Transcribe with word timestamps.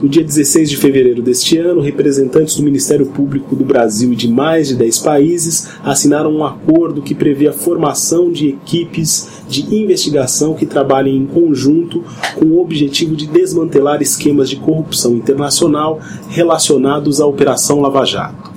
No 0.00 0.10
dia 0.10 0.22
16 0.22 0.68
de 0.68 0.76
fevereiro 0.76 1.22
deste 1.22 1.56
ano, 1.56 1.80
representantes 1.80 2.54
do 2.56 2.62
Ministério 2.62 3.06
Público 3.06 3.56
do 3.56 3.64
Brasil 3.64 4.12
e 4.12 4.16
de 4.16 4.28
mais 4.28 4.68
de 4.68 4.74
10 4.74 4.98
países 4.98 5.70
assinaram 5.82 6.30
um 6.30 6.44
acordo 6.44 7.00
que 7.00 7.14
prevê 7.14 7.48
a 7.48 7.52
formação 7.52 8.30
de 8.30 8.48
equipes 8.48 9.26
de 9.48 9.74
investigação 9.74 10.52
que 10.52 10.66
trabalhem 10.66 11.16
em 11.16 11.26
conjunto 11.26 12.04
com 12.34 12.44
o 12.44 12.60
objetivo 12.60 13.16
de 13.16 13.26
desmantelar 13.26 14.02
esquemas 14.02 14.50
de 14.50 14.56
corrupção 14.56 15.14
internacional 15.14 15.98
relacionados 16.28 17.18
à 17.18 17.26
Operação 17.26 17.80
Lava 17.80 18.04
Jato. 18.04 18.55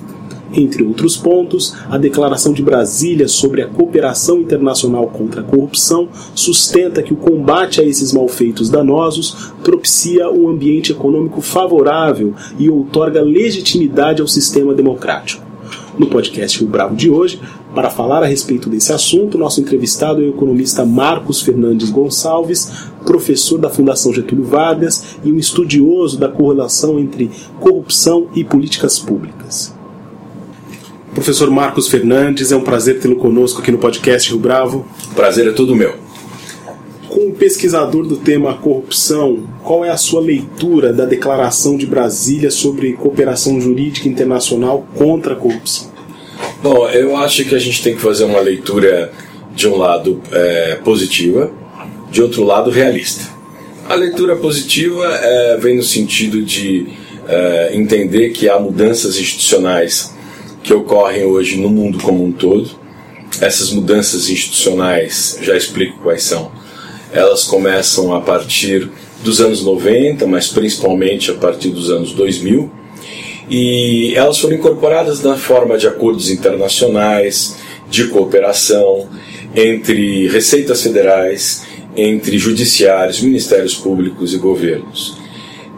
Entre 0.52 0.82
outros 0.82 1.16
pontos, 1.16 1.76
a 1.88 1.96
Declaração 1.96 2.52
de 2.52 2.62
Brasília 2.62 3.28
sobre 3.28 3.62
a 3.62 3.68
cooperação 3.68 4.40
internacional 4.40 5.06
contra 5.06 5.42
a 5.42 5.44
corrupção 5.44 6.08
sustenta 6.34 7.02
que 7.02 7.12
o 7.12 7.16
combate 7.16 7.80
a 7.80 7.84
esses 7.84 8.12
malfeitos 8.12 8.68
danosos 8.68 9.52
propicia 9.62 10.28
um 10.28 10.48
ambiente 10.48 10.90
econômico 10.90 11.40
favorável 11.40 12.34
e 12.58 12.68
outorga 12.68 13.22
legitimidade 13.22 14.20
ao 14.20 14.26
sistema 14.26 14.74
democrático. 14.74 15.48
No 15.96 16.08
podcast 16.08 16.58
Rio 16.58 16.68
Bravo 16.68 16.96
de 16.96 17.10
hoje, 17.10 17.40
para 17.74 17.90
falar 17.90 18.22
a 18.22 18.26
respeito 18.26 18.68
desse 18.68 18.92
assunto, 18.92 19.38
nosso 19.38 19.60
entrevistado 19.60 20.20
é 20.20 20.24
o 20.24 20.30
economista 20.30 20.84
Marcos 20.84 21.40
Fernandes 21.42 21.90
Gonçalves, 21.90 22.72
professor 23.04 23.58
da 23.58 23.70
Fundação 23.70 24.12
Getúlio 24.12 24.44
Vargas 24.44 25.16
e 25.22 25.30
um 25.30 25.38
estudioso 25.38 26.18
da 26.18 26.28
correlação 26.28 26.98
entre 26.98 27.30
corrupção 27.60 28.26
e 28.34 28.42
políticas 28.42 28.98
públicas. 28.98 29.78
Professor 31.14 31.50
Marcos 31.50 31.88
Fernandes, 31.88 32.52
é 32.52 32.56
um 32.56 32.62
prazer 32.62 33.00
tê-lo 33.00 33.16
conosco 33.16 33.60
aqui 33.60 33.72
no 33.72 33.78
podcast 33.78 34.30
Rio 34.30 34.38
Bravo. 34.38 34.86
Prazer 35.14 35.48
é 35.48 35.50
todo 35.50 35.74
meu. 35.74 35.96
Como 37.08 37.34
pesquisador 37.34 38.06
do 38.06 38.16
tema 38.16 38.54
corrupção, 38.54 39.44
qual 39.64 39.84
é 39.84 39.90
a 39.90 39.96
sua 39.96 40.20
leitura 40.20 40.92
da 40.92 41.04
Declaração 41.04 41.76
de 41.76 41.84
Brasília 41.84 42.48
sobre 42.48 42.92
cooperação 42.92 43.60
jurídica 43.60 44.08
internacional 44.08 44.86
contra 44.94 45.32
a 45.32 45.36
corrupção? 45.36 45.90
Bom, 46.62 46.88
eu 46.88 47.16
acho 47.16 47.44
que 47.44 47.56
a 47.56 47.58
gente 47.58 47.82
tem 47.82 47.96
que 47.96 48.00
fazer 48.00 48.24
uma 48.24 48.40
leitura, 48.40 49.12
de 49.52 49.66
um 49.66 49.76
lado, 49.76 50.22
é, 50.30 50.76
positiva, 50.84 51.50
de 52.08 52.22
outro 52.22 52.44
lado, 52.44 52.70
realista. 52.70 53.24
A 53.88 53.96
leitura 53.96 54.36
positiva 54.36 55.04
é, 55.06 55.56
vem 55.56 55.76
no 55.76 55.82
sentido 55.82 56.40
de 56.40 56.86
é, 57.26 57.70
entender 57.74 58.30
que 58.30 58.48
há 58.48 58.60
mudanças 58.60 59.18
institucionais 59.18 60.14
que 60.62 60.72
ocorrem 60.72 61.24
hoje 61.24 61.58
no 61.58 61.68
mundo 61.68 61.98
como 61.98 62.24
um 62.24 62.32
todo. 62.32 62.70
Essas 63.40 63.70
mudanças 63.70 64.28
institucionais, 64.28 65.38
já 65.40 65.56
explico 65.56 65.98
quais 66.02 66.22
são. 66.22 66.50
Elas 67.12 67.44
começam 67.44 68.14
a 68.14 68.20
partir 68.20 68.90
dos 69.22 69.40
anos 69.40 69.62
90, 69.62 70.26
mas 70.26 70.48
principalmente 70.48 71.30
a 71.30 71.34
partir 71.34 71.70
dos 71.70 71.90
anos 71.90 72.12
2000, 72.12 72.70
e 73.48 74.14
elas 74.14 74.38
foram 74.38 74.56
incorporadas 74.56 75.22
na 75.22 75.36
forma 75.36 75.76
de 75.76 75.86
acordos 75.86 76.30
internacionais, 76.30 77.56
de 77.88 78.06
cooperação 78.06 79.08
entre 79.54 80.28
receitas 80.28 80.82
federais, 80.82 81.62
entre 81.96 82.38
judiciários, 82.38 83.20
ministérios 83.20 83.74
públicos 83.74 84.32
e 84.32 84.38
governos. 84.38 85.18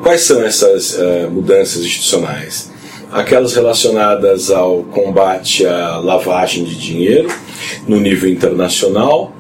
Quais 0.03 0.23
são 0.23 0.43
essas 0.43 0.95
uh, 0.95 1.31
mudanças 1.31 1.83
institucionais? 1.83 2.72
Aquelas 3.13 3.55
relacionadas 3.55 4.51
ao 4.51 4.83
combate 4.85 5.67
à 5.67 5.99
lavagem 5.99 6.65
de 6.65 6.75
dinheiro 6.75 7.29
no 7.87 8.01
nível 8.01 8.31
internacional, 8.31 9.33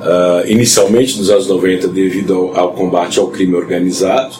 uh, 0.00 0.50
inicialmente 0.50 1.18
nos 1.18 1.28
anos 1.30 1.46
90 1.46 1.88
devido 1.88 2.34
ao, 2.34 2.58
ao 2.58 2.72
combate 2.72 3.18
ao 3.18 3.28
crime 3.28 3.54
organizado, 3.54 4.36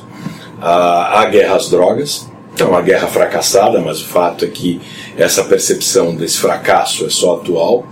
à, 0.60 1.20
à 1.20 1.26
guerra 1.26 1.56
às 1.56 1.68
drogas, 1.68 2.28
é 2.58 2.64
uma 2.64 2.80
guerra 2.80 3.06
fracassada, 3.06 3.80
mas 3.80 4.00
o 4.00 4.06
fato 4.06 4.44
é 4.44 4.48
que 4.48 4.80
essa 5.16 5.44
percepção 5.44 6.14
desse 6.14 6.38
fracasso 6.38 7.04
é 7.04 7.10
só 7.10 7.36
atual, 7.36 7.86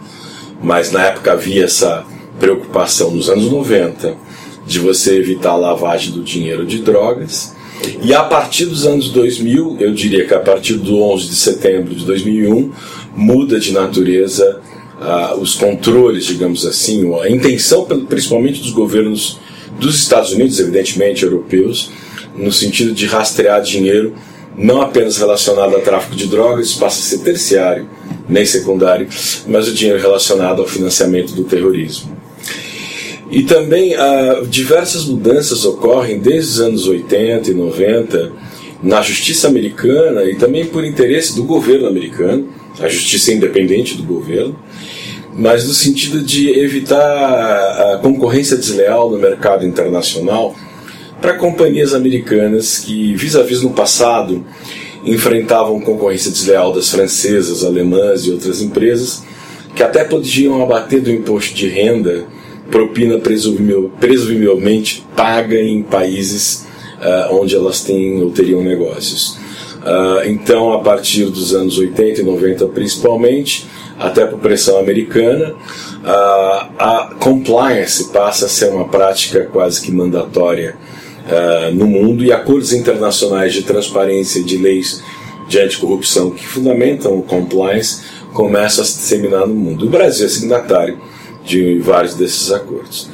mas 0.63 0.91
na 0.91 1.07
época 1.07 1.33
havia 1.33 1.65
essa 1.65 2.05
preocupação 2.41 3.11
nos 3.11 3.29
anos 3.29 3.51
90 3.51 4.17
de 4.67 4.79
você 4.79 5.17
evitar 5.17 5.51
a 5.51 5.57
lavagem 5.57 6.13
do 6.13 6.23
dinheiro 6.23 6.67
de 6.67 6.79
drogas 6.79 7.57
e 8.03 8.15
a 8.15 8.23
partir 8.23 8.67
dos 8.67 8.87
anos 8.87 9.11
2000, 9.11 9.77
eu 9.81 9.93
diria 9.93 10.27
que 10.27 10.35
a 10.35 10.41
partir 10.41 10.75
do 10.75 11.01
11 11.03 11.29
de 11.29 11.37
setembro 11.37 11.95
de 11.95 12.05
2001, 12.05 12.73
muda 13.15 13.59
de 13.59 13.73
natureza 13.73 14.61
uh, 15.01 15.39
os 15.41 15.55
controles, 15.55 16.25
digamos 16.25 16.67
assim, 16.67 17.13
a 17.21 17.29
intenção, 17.29 17.85
principalmente 18.09 18.61
dos 18.61 18.73
governos 18.73 19.39
dos 19.79 19.97
Estados 19.97 20.33
Unidos, 20.33 20.59
evidentemente 20.59 21.25
europeus, 21.25 21.91
no 22.37 22.53
sentido 22.53 22.93
de 22.93 23.07
rastrear 23.07 23.63
dinheiro 23.63 24.15
não 24.59 24.83
apenas 24.83 25.17
relacionado 25.17 25.77
ao 25.77 25.81
tráfico 25.81 26.17
de 26.17 26.27
drogas, 26.27 26.75
passa 26.75 26.99
a 26.99 27.03
ser 27.03 27.19
terciário, 27.19 27.89
nem 28.29 28.45
secundário, 28.45 29.09
mas 29.47 29.69
o 29.69 29.73
dinheiro 29.73 30.01
relacionado 30.01 30.61
ao 30.61 30.67
financiamento 30.67 31.33
do 31.33 31.45
terrorismo. 31.45 32.18
E 33.31 33.43
também 33.43 33.95
ah, 33.95 34.43
diversas 34.49 35.05
mudanças 35.05 35.65
ocorrem 35.65 36.19
desde 36.19 36.53
os 36.53 36.61
anos 36.61 36.87
80 36.87 37.51
e 37.51 37.55
90 37.55 38.33
na 38.83 39.03
justiça 39.03 39.49
americana 39.49 40.25
e 40.25 40.37
também 40.37 40.65
por 40.65 40.85
interesse 40.85 41.35
do 41.35 41.45
governo 41.45 41.87
americano, 41.87 42.49
a 42.81 42.89
justiça 42.89 43.33
independente 43.33 43.97
do 43.97 44.05
governo, 44.05 44.57
mas 45.35 45.67
no 45.67 45.75
sentido 45.75 46.23
de 46.23 46.49
evitar 46.59 46.97
a 46.97 47.99
concorrência 47.99 48.57
desleal 48.57 49.11
no 49.11 49.19
mercado 49.19 49.67
internacional 49.67 50.55
para 51.21 51.35
companhias 51.35 51.95
americanas 51.95 52.79
que, 52.79 53.15
vis-à-vis 53.15 53.59
-vis 53.59 53.63
no 53.63 53.71
passado, 53.71 54.45
enfrentavam 55.05 55.81
concorrência 55.81 56.31
desleal 56.31 56.73
das 56.73 56.91
francesas, 56.91 57.65
alemãs 57.65 58.27
e 58.27 58.31
outras 58.31 58.63
empresas, 58.63 59.23
que 59.75 59.83
até 59.83 60.05
podiam 60.05 60.63
abater 60.63 61.01
do 61.01 61.11
imposto 61.11 61.55
de 61.55 61.69
renda 61.69 62.27
propina 62.71 63.19
presumivelmente 63.19 65.07
paga 65.17 65.61
em 65.61 65.83
países 65.83 66.67
uh, 66.99 67.35
onde 67.35 67.55
elas 67.57 67.81
têm 67.81 68.23
ou 68.23 68.31
teriam 68.31 68.63
negócios. 68.63 69.39
Uh, 69.79 70.27
então, 70.27 70.73
a 70.73 70.81
partir 70.81 71.27
dos 71.27 71.55
anos 71.55 71.79
80 71.79 72.21
e 72.21 72.25
90 72.25 72.67
principalmente, 72.69 73.67
até 73.99 74.27
por 74.27 74.39
pressão 74.39 74.79
americana, 74.79 75.55
uh, 75.55 76.69
a 76.79 77.17
compliance 77.19 78.11
passa 78.13 78.47
a 78.47 78.49
ser 78.49 78.71
uma 78.71 78.89
prática 78.89 79.49
quase 79.53 79.81
que 79.81 79.93
mandatória 79.93 80.77
no 81.75 81.87
mundo 81.87 82.25
e 82.25 82.33
acordos 82.33 82.73
internacionais 82.73 83.53
de 83.53 83.61
transparência 83.61 84.43
de 84.43 84.57
leis 84.57 85.03
de 85.47 85.59
anticorrupção 85.59 86.31
que 86.31 86.47
fundamentam 86.47 87.19
o 87.19 87.23
compliance 87.23 88.01
começam 88.33 88.83
a 88.83 88.87
se 88.87 88.97
disseminar 88.97 89.47
no 89.47 89.55
mundo. 89.55 89.85
O 89.85 89.91
Brasil 89.91 90.25
é 90.25 90.29
signatário 90.31 90.99
de 91.49 91.79
vários 91.79 92.15
desses 92.15 92.53
acordos. 92.53 93.09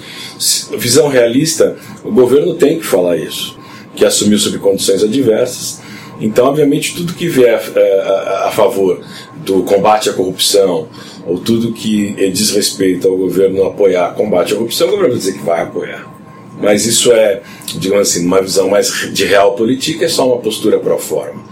Visão 0.77 1.09
realista, 1.09 1.77
o 2.03 2.11
governo 2.11 2.55
tem 2.55 2.79
que 2.79 2.85
falar 2.85 3.17
isso, 3.17 3.57
que 3.95 4.05
assumiu 4.05 4.39
sob 4.39 4.59
condições 4.59 5.03
adversas. 5.03 5.81
Então, 6.21 6.47
obviamente, 6.47 6.95
tudo 6.95 7.15
que 7.15 7.29
vier 7.29 7.55
a, 7.55 7.79
é, 7.79 8.47
a, 8.47 8.51
favor 8.51 9.01
do 9.45 9.63
combate 9.63 10.11
à 10.11 10.13
corrupção, 10.13 10.89
ou 11.27 11.39
tudo 11.39 11.73
que 11.73 12.13
diz 12.31 12.51
respeito 12.51 13.09
ao 13.09 13.17
governo 13.17 13.65
apoiar 13.65 14.15
combate 14.15 14.53
à 14.53 14.57
corrupção, 14.57 14.89
o 14.89 14.91
governo 14.91 15.13
vai 15.13 15.19
dizer 15.19 15.33
que 15.35 15.45
vai 15.45 15.63
apoiar. 15.63 16.13
Mas 16.61 16.87
isso 16.87 17.13
é, 17.13 17.43
digamos 17.79 18.09
assim, 18.09 18.27
uma 18.27 18.41
visão 18.41 18.69
mais 18.69 18.89
de 19.13 19.25
real 19.25 19.55
política, 19.55 20.05
é 20.05 20.09
só 20.09 20.27
uma 20.27 20.39
postura 20.39 20.79
pro 20.79 20.99
forma. 20.99 21.43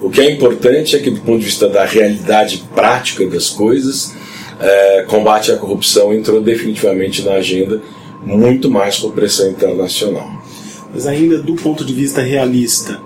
O 0.00 0.10
que 0.10 0.20
é 0.20 0.30
importante 0.30 0.96
é 0.96 0.98
que, 0.98 1.10
do 1.10 1.20
ponto 1.20 1.40
de 1.40 1.44
vista 1.44 1.68
da 1.68 1.84
realidade 1.84 2.64
prática 2.74 3.26
das 3.26 3.50
coisas, 3.50 4.14
é, 4.60 5.04
combate 5.08 5.50
à 5.50 5.56
corrupção 5.56 6.12
entrou 6.12 6.40
definitivamente 6.40 7.22
na 7.22 7.32
agenda, 7.32 7.82
muito 8.22 8.70
mais 8.70 8.98
por 8.98 9.12
pressão 9.12 9.50
internacional. 9.50 10.30
Mas 10.92 11.06
ainda 11.06 11.38
do 11.38 11.54
ponto 11.54 11.84
de 11.84 11.94
vista 11.94 12.20
realista, 12.20 13.00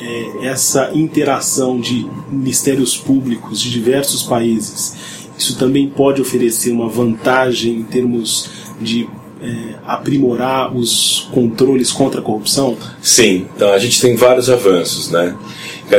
é, 0.00 0.48
essa 0.48 0.90
interação 0.94 1.80
de 1.80 2.06
ministérios 2.30 2.96
públicos 2.96 3.60
de 3.60 3.70
diversos 3.70 4.22
países, 4.22 4.94
isso 5.36 5.56
também 5.56 5.88
pode 5.88 6.20
oferecer 6.20 6.72
uma 6.72 6.88
vantagem 6.88 7.76
em 7.76 7.82
termos 7.84 8.50
de 8.80 9.08
é, 9.40 9.74
aprimorar 9.86 10.74
os 10.76 11.28
controles 11.32 11.92
contra 11.92 12.20
a 12.20 12.22
corrupção? 12.22 12.76
Sim, 13.00 13.46
então 13.54 13.72
a 13.72 13.78
gente 13.78 14.00
tem 14.00 14.16
vários 14.16 14.50
avanços, 14.50 15.10
né? 15.10 15.36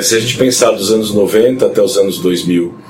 Se 0.01 0.15
a 0.15 0.19
gente 0.19 0.37
pensar 0.37 0.71
dos 0.71 0.91
anos 0.91 1.13
90 1.13 1.65
até 1.65 1.81
os 1.81 1.97
anos 1.97 2.19
2000, 2.19 2.65
eh, 2.67 2.88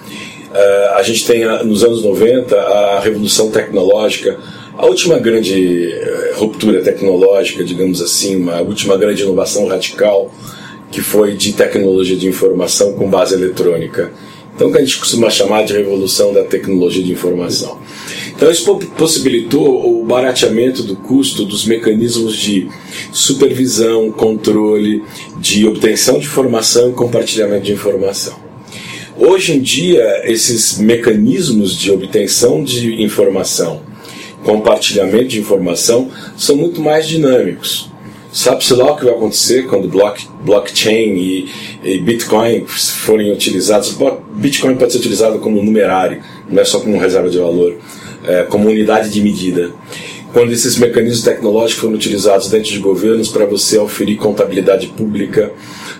a 0.95 1.03
gente 1.03 1.25
tem 1.25 1.45
nos 1.65 1.83
anos 1.83 2.03
90 2.03 2.55
a 2.55 2.99
revolução 2.99 3.51
tecnológica, 3.51 4.39
a 4.79 4.85
última 4.85 5.19
grande 5.19 5.91
eh, 5.91 6.31
ruptura 6.35 6.81
tecnológica, 6.81 7.65
digamos 7.65 8.01
assim, 8.01 8.49
a 8.49 8.61
última 8.61 8.97
grande 8.97 9.23
inovação 9.23 9.67
radical 9.67 10.31
que 10.89 11.01
foi 11.01 11.35
de 11.35 11.53
tecnologia 11.53 12.15
de 12.15 12.27
informação 12.27 12.93
com 12.93 13.09
base 13.09 13.35
eletrônica. 13.35 14.11
Então, 14.55 14.71
que 14.71 14.77
a 14.77 14.81
gente 14.81 14.97
costuma 14.97 15.29
chamar 15.29 15.63
de 15.63 15.73
revolução 15.73 16.33
da 16.33 16.43
tecnologia 16.43 17.03
de 17.03 17.11
informação. 17.11 17.77
Então, 18.29 18.49
isso 18.49 18.75
possibilitou 18.97 20.01
o 20.01 20.05
barateamento 20.05 20.83
do 20.83 20.95
custo 20.95 21.45
dos 21.45 21.65
mecanismos 21.65 22.35
de 22.35 22.69
supervisão, 23.11 24.11
controle, 24.11 25.03
de 25.37 25.67
obtenção 25.67 26.19
de 26.19 26.25
informação 26.25 26.89
e 26.89 26.93
compartilhamento 26.93 27.65
de 27.65 27.73
informação. 27.73 28.48
Hoje 29.21 29.51
em 29.51 29.59
dia, 29.59 30.21
esses 30.23 30.77
mecanismos 30.77 31.77
de 31.77 31.91
obtenção 31.91 32.63
de 32.63 33.03
informação, 33.03 33.81
compartilhamento 34.45 35.27
de 35.27 35.39
informação, 35.41 36.09
são 36.37 36.55
muito 36.55 36.79
mais 36.79 37.05
dinâmicos. 37.05 37.91
Sabe-se 38.31 38.73
lá 38.73 38.93
o 38.93 38.95
que 38.95 39.03
vai 39.03 39.13
acontecer 39.13 39.67
quando 39.67 39.89
block, 39.89 40.25
blockchain 40.45 41.15
e, 41.17 41.49
e, 41.83 41.97
Bitcoin 41.99 42.65
forem 42.65 43.33
utilizados? 43.33 43.97
Bitcoin 44.35 44.77
pode 44.77 44.93
ser 44.93 44.99
utilizado 44.99 45.37
como 45.39 45.61
numerário, 45.61 46.23
não 46.49 46.61
é 46.61 46.63
só 46.63 46.79
como 46.79 46.97
reserva 46.97 47.29
de 47.29 47.39
valor, 47.39 47.75
é, 48.25 48.43
como 48.43 48.69
unidade 48.69 49.09
de 49.09 49.21
medida. 49.21 49.71
Quando 50.31 50.53
esses 50.53 50.77
mecanismos 50.77 51.23
tecnológicos 51.23 51.81
foram 51.81 51.95
utilizados 51.95 52.49
dentro 52.49 52.71
de 52.71 52.79
governos 52.79 53.27
para 53.27 53.45
você 53.45 53.77
oferir 53.77 54.15
contabilidade 54.15 54.87
pública, 54.87 55.51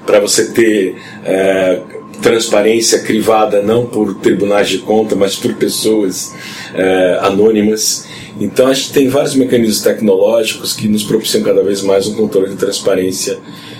para 0.06 0.22
você 0.22 0.52
ter 0.54 0.96
é, 1.26 1.82
transparência 2.22 3.00
crivada 3.00 3.62
não 3.62 3.86
por 3.86 4.16
tribunais 4.16 4.70
de 4.70 4.80
conta, 4.80 5.16
mas 5.16 5.36
por 5.36 5.54
pessoas 5.56 6.34
é, 6.74 7.20
anônimas 7.22 8.08
então 8.40 8.68
a 8.68 8.74
gente 8.74 8.94
tem 8.94 9.10
vários 9.10 9.36
mecanismos 9.36 9.82
tecnológicos 9.82 10.74
que 10.74 10.88
nos 10.88 11.04
propiciam 11.04 11.44
cada 11.44 11.62
vez 11.62 11.82
mais 11.82 12.08
um 12.08 12.14
controle 12.14 12.52
de 12.52 12.56
transparência 12.56 13.38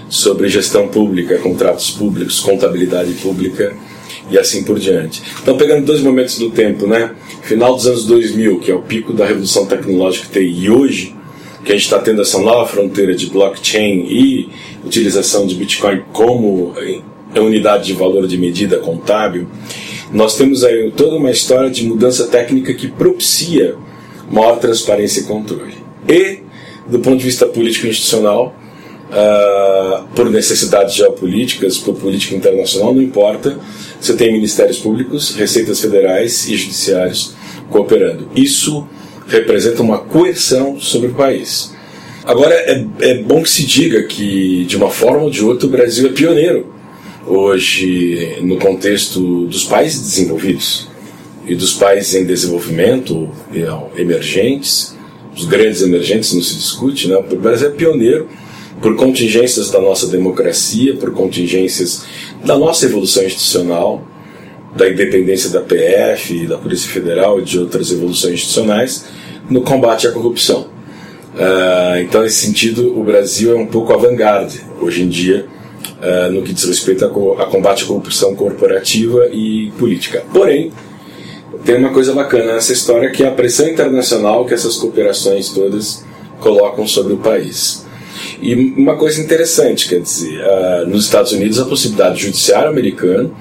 sobre 0.10 0.50
gestão 0.50 0.90
pública, 0.90 1.38
contratos 1.38 1.92
públicos, 1.92 2.42
contabilidade 2.42 3.14
pública 3.14 3.74
e 4.30 4.38
assim 4.38 4.64
por 4.64 4.78
diante. 4.78 5.24
Então 5.42 5.56
pegando 5.56 5.86
dois 5.86 6.02
momentos 6.02 6.38
do 6.38 6.52
tempo, 6.52 6.86
né? 6.86 7.12
Final 7.44 7.74
dos 7.74 7.88
anos 7.88 8.06
2000, 8.06 8.60
que 8.60 8.70
é 8.70 8.76
o 8.76 8.82
pico 8.82 9.14
da 9.14 9.26
revolução 9.26 9.66
tecnológica 9.66 10.28
que 10.28 10.34
tem, 10.34 10.50
e 10.50 10.70
hoje 10.70 11.16
que 11.64 11.72
a 11.72 11.76
gente 11.76 11.86
está 11.86 12.00
tendo 12.00 12.22
essa 12.22 12.40
nova 12.40 12.68
fronteira 12.68 13.16
de 13.16 13.28
blockchain 13.28 14.08
e 14.10 14.50
utilização 14.84 15.48
de 15.48 15.56
Bitcoin 15.56 16.04
como 16.12 16.74
unidade 17.36 17.86
de 17.86 17.94
valor 17.94 18.28
de 18.28 18.38
medida 18.38 18.78
contábil, 18.78 19.48
nós 20.12 20.36
temos 20.36 20.64
aí 20.64 20.92
toda 20.96 21.16
uma 21.16 21.30
história 21.30 21.70
de 21.70 21.86
mudança 21.86 22.28
técnica 22.28 22.74
que 22.74 22.88
propicia 22.88 23.76
maior 24.32 24.58
transparência 24.58 25.22
e 25.22 25.24
controle. 25.24 25.76
E, 26.08 26.40
do 26.88 27.00
ponto 27.00 27.18
de 27.18 27.24
vista 27.24 27.46
político-institucional, 27.46 28.56
uh, 29.10 30.08
por 30.16 30.30
necessidades 30.30 30.96
geopolíticas, 30.96 31.78
por 31.78 31.96
política 31.96 32.36
internacional, 32.36 32.94
não 32.94 33.02
importa, 33.02 33.60
você 34.00 34.14
tem 34.14 34.32
ministérios 34.32 34.80
públicos, 34.80 35.36
receitas 35.36 35.80
federais 35.80 36.48
e 36.48 36.56
judiciários 36.56 37.36
cooperando. 37.70 38.30
Isso 38.36 38.88
representa 39.28 39.84
uma 39.84 40.00
coerção 40.00 40.80
sobre 40.80 41.10
o 41.10 41.14
país. 41.14 41.76
Agora, 42.26 42.54
é, 42.54 42.86
é 43.02 43.16
bom 43.16 43.44
que 43.44 43.50
se 43.50 43.66
diga 43.66 44.04
que, 44.04 44.66
de 44.66 44.76
uma 44.76 44.90
forma 44.90 45.24
ou 45.24 45.30
de 45.30 45.44
outra, 45.44 45.68
o 45.68 45.70
Brasil 45.70 46.08
é 46.08 46.12
pioneiro 46.12 46.79
hoje 47.30 48.40
no 48.42 48.58
contexto 48.58 49.46
dos 49.46 49.64
países 49.64 50.02
desenvolvidos 50.02 50.90
e 51.46 51.56
dos 51.56 51.74
países 51.74 52.16
em 52.16 52.26
desenvolvimento, 52.26 53.30
emergentes, 53.96 54.96
os 55.36 55.46
grandes 55.46 55.82
emergentes 55.82 56.34
não 56.34 56.42
se 56.42 56.56
discute, 56.56 57.08
né? 57.08 57.18
o 57.18 57.36
Brasil 57.36 57.70
é 57.70 57.72
pioneiro 57.72 58.28
por 58.82 58.96
contingências 58.96 59.70
da 59.70 59.80
nossa 59.80 60.08
democracia, 60.08 60.96
por 60.96 61.12
contingências 61.12 62.04
da 62.44 62.58
nossa 62.58 62.86
evolução 62.86 63.24
institucional, 63.24 64.06
da 64.76 64.90
independência 64.90 65.50
da 65.50 65.62
PF, 65.62 66.48
da 66.48 66.58
Polícia 66.58 66.90
Federal 66.90 67.40
e 67.40 67.44
de 67.44 67.60
outras 67.60 67.92
evoluções 67.92 68.36
institucionais 68.36 69.06
no 69.50 69.62
combate 69.62 70.08
à 70.08 70.12
corrupção. 70.12 70.68
Uh, 71.34 72.00
então, 72.02 72.22
nesse 72.22 72.46
sentido, 72.46 72.98
o 73.00 73.04
Brasil 73.04 73.52
é 73.52 73.56
um 73.56 73.66
pouco 73.66 73.94
avant-garde 73.94 74.62
hoje 74.82 75.04
em 75.04 75.10
dia 75.10 75.48
uh, 76.02 76.32
no 76.32 76.42
que 76.42 76.54
diz 76.54 76.66
respeito 76.66 77.06
a, 77.06 77.44
a 77.44 77.46
combate 77.46 77.84
à 77.84 77.88
corrupção 77.88 78.36
corporativa 78.36 79.28
e 79.32 79.72
política. 79.78 80.24
Porém, 80.34 80.72
tem 81.66 81.78
uma 81.78 81.92
coisa 81.92 82.14
bacana 82.14 82.54
nessa 82.54 82.74
história 82.74 83.12
que 83.12 83.24
é 83.24 83.28
a 83.28 83.32
pressão 83.32 83.68
internacional 83.68 84.46
que 84.46 84.54
essas 84.54 84.78
cooperações 84.78 85.50
todas 85.50 86.04
colocam 86.40 86.88
sobre 86.88 87.14
o 87.14 87.18
país. 87.18 87.86
E 88.42 88.54
uma 88.56 88.96
coisa 88.96 89.22
interessante, 89.22 89.88
quer 89.88 90.02
dizer, 90.02 90.40
uh, 90.42 90.88
nos 90.88 91.06
Estados 91.06 91.32
Unidos 91.32 91.60
a 91.60 91.66
possibilidade 91.66 92.16
do 92.16 92.22
judiciário 92.22 92.70
americano 92.70 93.36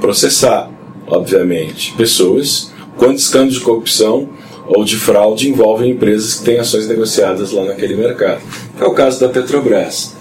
processar, 0.00 0.70
obviamente, 1.06 1.92
pessoas 1.96 2.70
quando 2.96 3.18
escândalos 3.18 3.54
de 3.54 3.60
corrupção 3.60 4.28
ou 4.68 4.84
de 4.84 4.96
fraude 4.96 5.48
envolvem 5.48 5.92
empresas 5.92 6.34
que 6.34 6.44
têm 6.44 6.58
ações 6.58 6.88
negociadas 6.88 7.52
lá 7.52 7.64
naquele 7.64 7.94
mercado. 7.94 8.40
É 8.80 8.84
o 8.84 8.92
caso 8.92 9.20
da 9.20 9.28
Petrobras. 9.28 10.15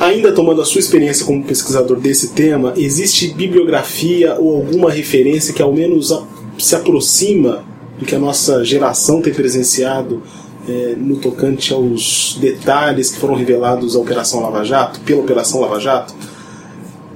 Ainda 0.00 0.32
tomando 0.32 0.62
a 0.62 0.64
sua 0.64 0.78
experiência 0.78 1.26
como 1.26 1.44
pesquisador 1.44 2.00
desse 2.00 2.28
tema, 2.28 2.72
existe 2.74 3.34
bibliografia 3.34 4.34
ou 4.38 4.56
alguma 4.56 4.90
referência 4.90 5.52
que 5.52 5.60
ao 5.60 5.74
menos 5.74 6.10
se 6.58 6.74
aproxima 6.74 7.62
do 7.98 8.06
que 8.06 8.14
a 8.14 8.18
nossa 8.18 8.64
geração 8.64 9.20
tem 9.20 9.34
presenciado 9.34 10.22
é, 10.66 10.94
no 10.96 11.16
tocante 11.16 11.74
aos 11.74 12.38
detalhes 12.40 13.10
que 13.10 13.18
foram 13.18 13.34
revelados 13.34 13.94
à 13.94 13.98
Operação 13.98 14.40
Lava 14.40 14.64
Jato, 14.64 15.00
pela 15.00 15.20
Operação 15.20 15.60
Lava 15.60 15.78
Jato, 15.78 16.14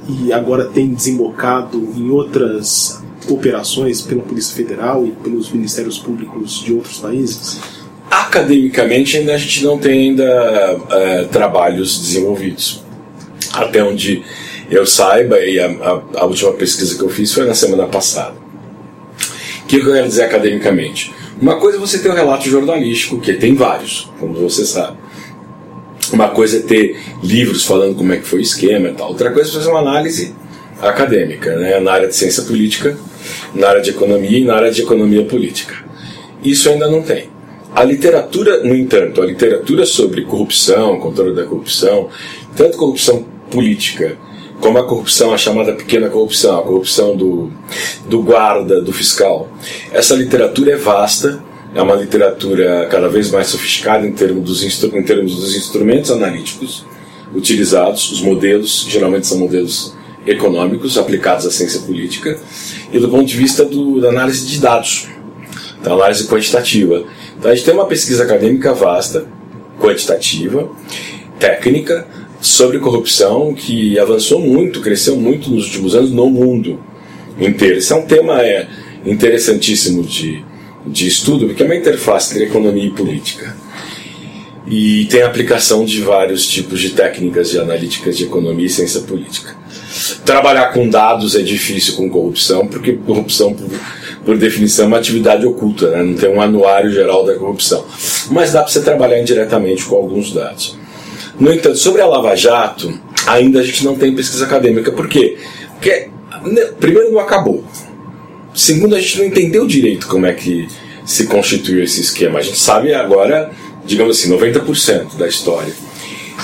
e 0.06 0.30
agora 0.30 0.66
tem 0.66 0.92
desembocado 0.92 1.78
em 1.96 2.10
outras 2.10 3.02
operações 3.30 4.02
pela 4.02 4.20
Polícia 4.20 4.54
Federal 4.54 5.06
e 5.06 5.10
pelos 5.10 5.50
Ministérios 5.50 5.98
Públicos 5.98 6.62
de 6.62 6.74
outros 6.74 6.98
países? 6.98 7.58
Academicamente, 8.34 9.16
ainda 9.16 9.32
a 9.32 9.38
gente 9.38 9.64
não 9.64 9.78
tem 9.78 10.08
ainda 10.08 10.80
é, 10.90 11.24
trabalhos 11.30 12.00
desenvolvidos. 12.00 12.82
Até 13.52 13.84
onde 13.84 14.24
eu 14.68 14.84
saiba, 14.84 15.38
e 15.38 15.60
a, 15.60 15.66
a, 15.66 16.02
a 16.20 16.24
última 16.24 16.52
pesquisa 16.54 16.96
que 16.96 17.02
eu 17.04 17.08
fiz 17.08 17.32
foi 17.32 17.46
na 17.46 17.54
semana 17.54 17.86
passada. 17.86 18.34
O 19.62 19.66
que 19.68 19.76
eu 19.76 19.84
quero 19.84 20.08
dizer 20.08 20.24
academicamente? 20.24 21.14
Uma 21.40 21.60
coisa 21.60 21.78
é 21.78 21.80
você 21.80 22.00
ter 22.00 22.10
um 22.10 22.14
relato 22.14 22.50
jornalístico, 22.50 23.20
que 23.20 23.34
tem 23.34 23.54
vários, 23.54 24.10
como 24.18 24.34
você 24.34 24.64
sabe. 24.64 24.96
Uma 26.12 26.30
coisa 26.30 26.58
é 26.58 26.60
ter 26.60 26.98
livros 27.22 27.64
falando 27.64 27.94
como 27.94 28.12
é 28.12 28.16
que 28.16 28.26
foi 28.26 28.40
o 28.40 28.42
esquema 28.42 28.88
e 28.88 28.94
tal. 28.94 29.10
Outra 29.10 29.30
coisa 29.30 29.48
é 29.48 29.52
fazer 29.52 29.70
uma 29.70 29.78
análise 29.78 30.34
acadêmica, 30.82 31.54
né? 31.54 31.78
na 31.78 31.92
área 31.92 32.08
de 32.08 32.16
ciência 32.16 32.42
política, 32.42 32.98
na 33.54 33.68
área 33.68 33.80
de 33.80 33.90
economia 33.90 34.38
e 34.38 34.44
na 34.44 34.56
área 34.56 34.72
de 34.72 34.82
economia 34.82 35.24
política. 35.24 35.84
Isso 36.42 36.68
ainda 36.68 36.88
não 36.88 37.00
tem. 37.00 37.32
A 37.74 37.82
literatura, 37.82 38.62
no 38.62 38.74
entanto, 38.74 39.20
a 39.20 39.26
literatura 39.26 39.84
sobre 39.84 40.22
corrupção, 40.22 41.00
controle 41.00 41.34
da 41.34 41.44
corrupção, 41.44 42.08
tanto 42.54 42.78
corrupção 42.78 43.24
política 43.50 44.16
como 44.60 44.78
a 44.78 44.84
corrupção, 44.84 45.34
a 45.34 45.36
chamada 45.36 45.72
pequena 45.72 46.08
corrupção, 46.08 46.60
a 46.60 46.62
corrupção 46.62 47.16
do, 47.16 47.50
do 48.08 48.22
guarda, 48.22 48.80
do 48.80 48.92
fiscal. 48.92 49.48
Essa 49.92 50.14
literatura 50.14 50.72
é 50.72 50.76
vasta, 50.76 51.42
é 51.74 51.82
uma 51.82 51.96
literatura 51.96 52.86
cada 52.88 53.08
vez 53.08 53.32
mais 53.32 53.48
sofisticada 53.48 54.06
em 54.06 54.12
termos 54.12 54.44
dos, 54.44 54.62
em 54.62 55.02
termos 55.02 55.34
dos 55.34 55.56
instrumentos 55.56 56.12
analíticos 56.12 56.86
utilizados, 57.34 58.12
os 58.12 58.22
modelos, 58.22 58.86
geralmente 58.88 59.26
são 59.26 59.36
modelos 59.36 59.92
econômicos 60.24 60.96
aplicados 60.96 61.44
à 61.44 61.50
ciência 61.50 61.80
política, 61.80 62.38
e 62.92 63.00
do 63.00 63.08
ponto 63.08 63.24
de 63.24 63.36
vista 63.36 63.64
do, 63.64 64.00
da 64.00 64.10
análise 64.10 64.46
de 64.46 64.60
dados, 64.60 65.08
da 65.82 65.92
análise 65.92 66.26
quantitativa. 66.28 67.04
Então 67.44 67.52
a 67.52 67.54
gente 67.54 67.66
tem 67.66 67.74
uma 67.74 67.84
pesquisa 67.84 68.24
acadêmica 68.24 68.72
vasta, 68.72 69.26
quantitativa, 69.78 70.66
técnica, 71.38 72.06
sobre 72.40 72.78
corrupção 72.78 73.52
que 73.52 73.98
avançou 73.98 74.40
muito, 74.40 74.80
cresceu 74.80 75.14
muito 75.14 75.50
nos 75.50 75.66
últimos 75.66 75.94
anos 75.94 76.10
no 76.10 76.30
mundo 76.30 76.82
inteiro. 77.38 77.76
Esse 77.76 77.92
é 77.92 77.96
um 77.96 78.06
tema 78.06 78.40
é, 78.40 78.66
interessantíssimo 79.04 80.02
de, 80.02 80.42
de 80.86 81.06
estudo, 81.06 81.44
porque 81.44 81.62
é 81.62 81.66
uma 81.66 81.76
interface 81.76 82.32
entre 82.32 82.46
economia 82.46 82.86
e 82.86 82.90
política. 82.92 83.54
E 84.66 85.04
tem 85.10 85.20
aplicação 85.20 85.84
de 85.84 86.00
vários 86.00 86.46
tipos 86.46 86.80
de 86.80 86.92
técnicas 86.92 87.50
de 87.50 87.58
analíticas 87.58 88.16
de 88.16 88.24
economia 88.24 88.64
e 88.64 88.70
ciência 88.70 89.02
política. 89.02 89.54
Trabalhar 90.24 90.72
com 90.72 90.88
dados 90.88 91.36
é 91.36 91.42
difícil 91.42 91.96
com 91.96 92.08
corrupção, 92.08 92.66
porque 92.66 92.94
corrupção, 92.94 93.54
por, 94.24 94.36
definição, 94.36 94.86
uma 94.86 94.98
atividade 94.98 95.46
oculta, 95.46 95.90
né? 95.90 96.02
não 96.02 96.14
tem 96.14 96.30
um 96.30 96.40
anuário 96.40 96.90
geral 96.90 97.24
da 97.24 97.34
corrupção. 97.34 97.84
Mas 98.30 98.52
dá 98.52 98.62
para 98.62 98.72
você 98.72 98.80
trabalhar 98.80 99.20
indiretamente 99.20 99.84
com 99.84 99.96
alguns 99.96 100.32
dados. 100.32 100.76
No 101.38 101.52
entanto, 101.52 101.76
sobre 101.76 102.00
a 102.00 102.06
Lava 102.06 102.34
Jato, 102.36 102.98
ainda 103.26 103.60
a 103.60 103.62
gente 103.62 103.84
não 103.84 103.96
tem 103.96 104.14
pesquisa 104.14 104.44
acadêmica. 104.44 104.92
Por 104.92 105.08
quê? 105.08 105.36
Porque, 105.72 106.08
né, 106.44 106.62
primeiro, 106.78 107.12
não 107.12 107.20
acabou. 107.20 107.64
Segundo, 108.54 108.94
a 108.94 109.00
gente 109.00 109.18
não 109.18 109.24
entendeu 109.24 109.66
direito 109.66 110.06
como 110.06 110.26
é 110.26 110.32
que 110.32 110.68
se 111.04 111.26
constituiu 111.26 111.82
esse 111.82 112.00
esquema. 112.00 112.38
A 112.38 112.42
gente 112.42 112.58
sabe 112.58 112.94
agora, 112.94 113.50
digamos 113.84 114.18
assim, 114.18 114.30
90% 114.30 115.16
da 115.16 115.26
história. 115.26 115.72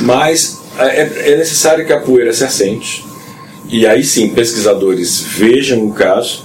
Mas 0.00 0.60
é, 0.78 1.32
é 1.32 1.36
necessário 1.36 1.86
que 1.86 1.92
a 1.92 2.00
poeira 2.00 2.32
se 2.32 2.44
assente. 2.44 3.04
E 3.68 3.86
aí 3.86 4.02
sim, 4.02 4.30
pesquisadores 4.30 5.20
vejam 5.20 5.86
o 5.86 5.92
caso, 5.92 6.44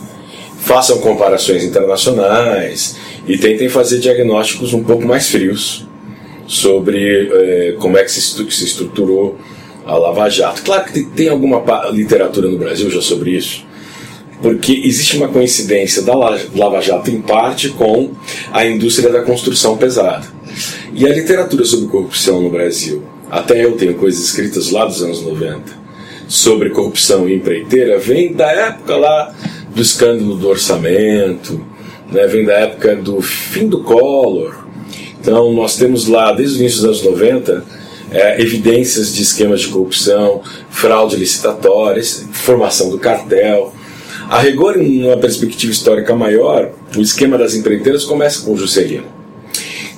façam 0.66 0.98
comparações 0.98 1.64
internacionais 1.64 2.96
e 3.28 3.38
tentem 3.38 3.70
fazer 3.70 4.00
diagnósticos 4.00 4.74
um 4.74 4.84
pouco 4.84 5.06
mais 5.06 5.30
frios 5.30 5.86
sobre 6.48 7.30
é, 7.32 7.76
como 7.80 7.98
é 7.98 8.04
que 8.04 8.12
se, 8.12 8.22
se 8.22 8.64
estruturou 8.64 9.38
a 9.86 9.96
Lava 9.96 10.28
Jato. 10.28 10.64
Claro 10.64 10.86
que 10.86 11.04
tem 11.04 11.30
alguma 11.30 11.64
literatura 11.92 12.50
no 12.50 12.58
Brasil 12.58 12.90
já 12.90 13.00
sobre 13.00 13.38
isso, 13.38 13.64
porque 14.42 14.82
existe 14.84 15.16
uma 15.18 15.28
coincidência 15.28 16.02
da 16.02 16.16
Lava 16.16 16.82
Jato 16.82 17.12
em 17.12 17.22
parte 17.22 17.70
com 17.70 18.12
a 18.52 18.66
indústria 18.66 19.12
da 19.12 19.22
construção 19.22 19.78
pesada. 19.78 20.26
E 20.96 21.06
a 21.06 21.14
literatura 21.14 21.64
sobre 21.64 21.88
corrupção 21.90 22.42
no 22.42 22.50
Brasil, 22.50 23.04
até 23.30 23.64
eu 23.64 23.74
tenho 23.74 23.94
coisas 23.94 24.26
escritas 24.26 24.72
lá 24.72 24.86
dos 24.86 25.04
anos 25.04 25.22
90 25.22 25.86
sobre 26.28 26.72
corrupção 26.72 27.30
e 27.30 27.36
empreiteira, 27.36 28.00
vem 28.00 28.34
da 28.34 28.52
época 28.52 28.96
lá 28.96 29.32
do 29.76 29.82
escândalo 29.82 30.36
do 30.36 30.48
orçamento, 30.48 31.64
né, 32.12 32.26
vem 32.26 32.46
da 32.46 32.54
época 32.54 32.96
do 32.96 33.22
fim 33.22 33.68
do 33.68 33.84
Collor, 33.84 34.66
então, 35.26 35.52
nós 35.54 35.76
temos 35.76 36.06
lá, 36.06 36.32
desde 36.34 36.58
o 36.58 36.60
início 36.60 36.82
dos 36.82 37.02
anos 37.02 37.04
90, 37.04 37.66
é, 38.12 38.40
evidências 38.40 39.12
de 39.12 39.24
esquemas 39.24 39.62
de 39.62 39.70
corrupção, 39.70 40.44
fraude 40.70 41.16
licitatória, 41.16 42.04
formação 42.32 42.92
do 42.92 43.00
cartel. 43.00 43.74
A 44.30 44.38
rigor, 44.38 44.78
numa 44.78 45.18
perspectiva 45.18 45.74
histórica 45.74 46.14
maior, 46.14 46.70
o 46.96 47.02
esquema 47.02 47.40
das 47.40 47.56
empreiteiras 47.56 48.06
começa 48.06 48.46
com 48.46 48.54
o 48.54 48.58
Juscelino. 48.58 49.06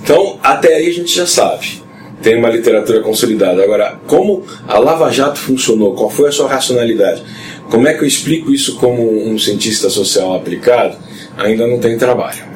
Então, 0.01 0.39
até 0.41 0.75
aí 0.75 0.87
a 0.87 0.93
gente 0.93 1.13
já 1.13 1.25
sabe. 1.25 1.83
Tem 2.21 2.37
uma 2.37 2.49
literatura 2.49 3.01
consolidada. 3.01 3.61
Agora, 3.61 3.99
como 4.07 4.45
a 4.65 4.79
Lava 4.79 5.11
Jato 5.11 5.39
funcionou? 5.39 5.93
Qual 5.93 6.09
foi 6.09 6.29
a 6.29 6.31
sua 6.31 6.47
racionalidade? 6.47 7.21
Como 7.69 7.87
é 7.87 7.93
que 7.93 8.03
eu 8.03 8.07
explico 8.07 8.51
isso 8.51 8.75
como 8.77 9.29
um 9.29 9.37
cientista 9.37 9.89
social 9.89 10.35
aplicado? 10.35 10.97
Ainda 11.37 11.67
não 11.67 11.79
tem 11.79 11.97
trabalho 11.97 12.47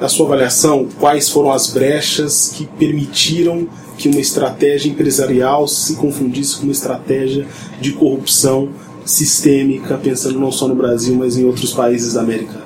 na 0.00 0.08
sua 0.08 0.26
avaliação, 0.26 0.88
quais 0.98 1.28
foram 1.28 1.52
as 1.52 1.68
brechas 1.68 2.52
que 2.54 2.66
permitiram 2.66 3.68
que 3.96 4.08
uma 4.08 4.20
estratégia 4.20 4.90
empresarial 4.90 5.68
se 5.68 5.94
confundisse 5.96 6.56
com 6.56 6.64
uma 6.64 6.72
estratégia 6.72 7.46
de 7.80 7.92
corrupção 7.92 8.70
sistêmica, 9.04 9.96
pensando 9.96 10.38
não 10.38 10.50
só 10.50 10.66
no 10.66 10.74
Brasil, 10.74 11.14
mas 11.14 11.36
em 11.38 11.44
outros 11.44 11.72
países 11.72 12.14
da 12.14 12.20
América 12.20 12.62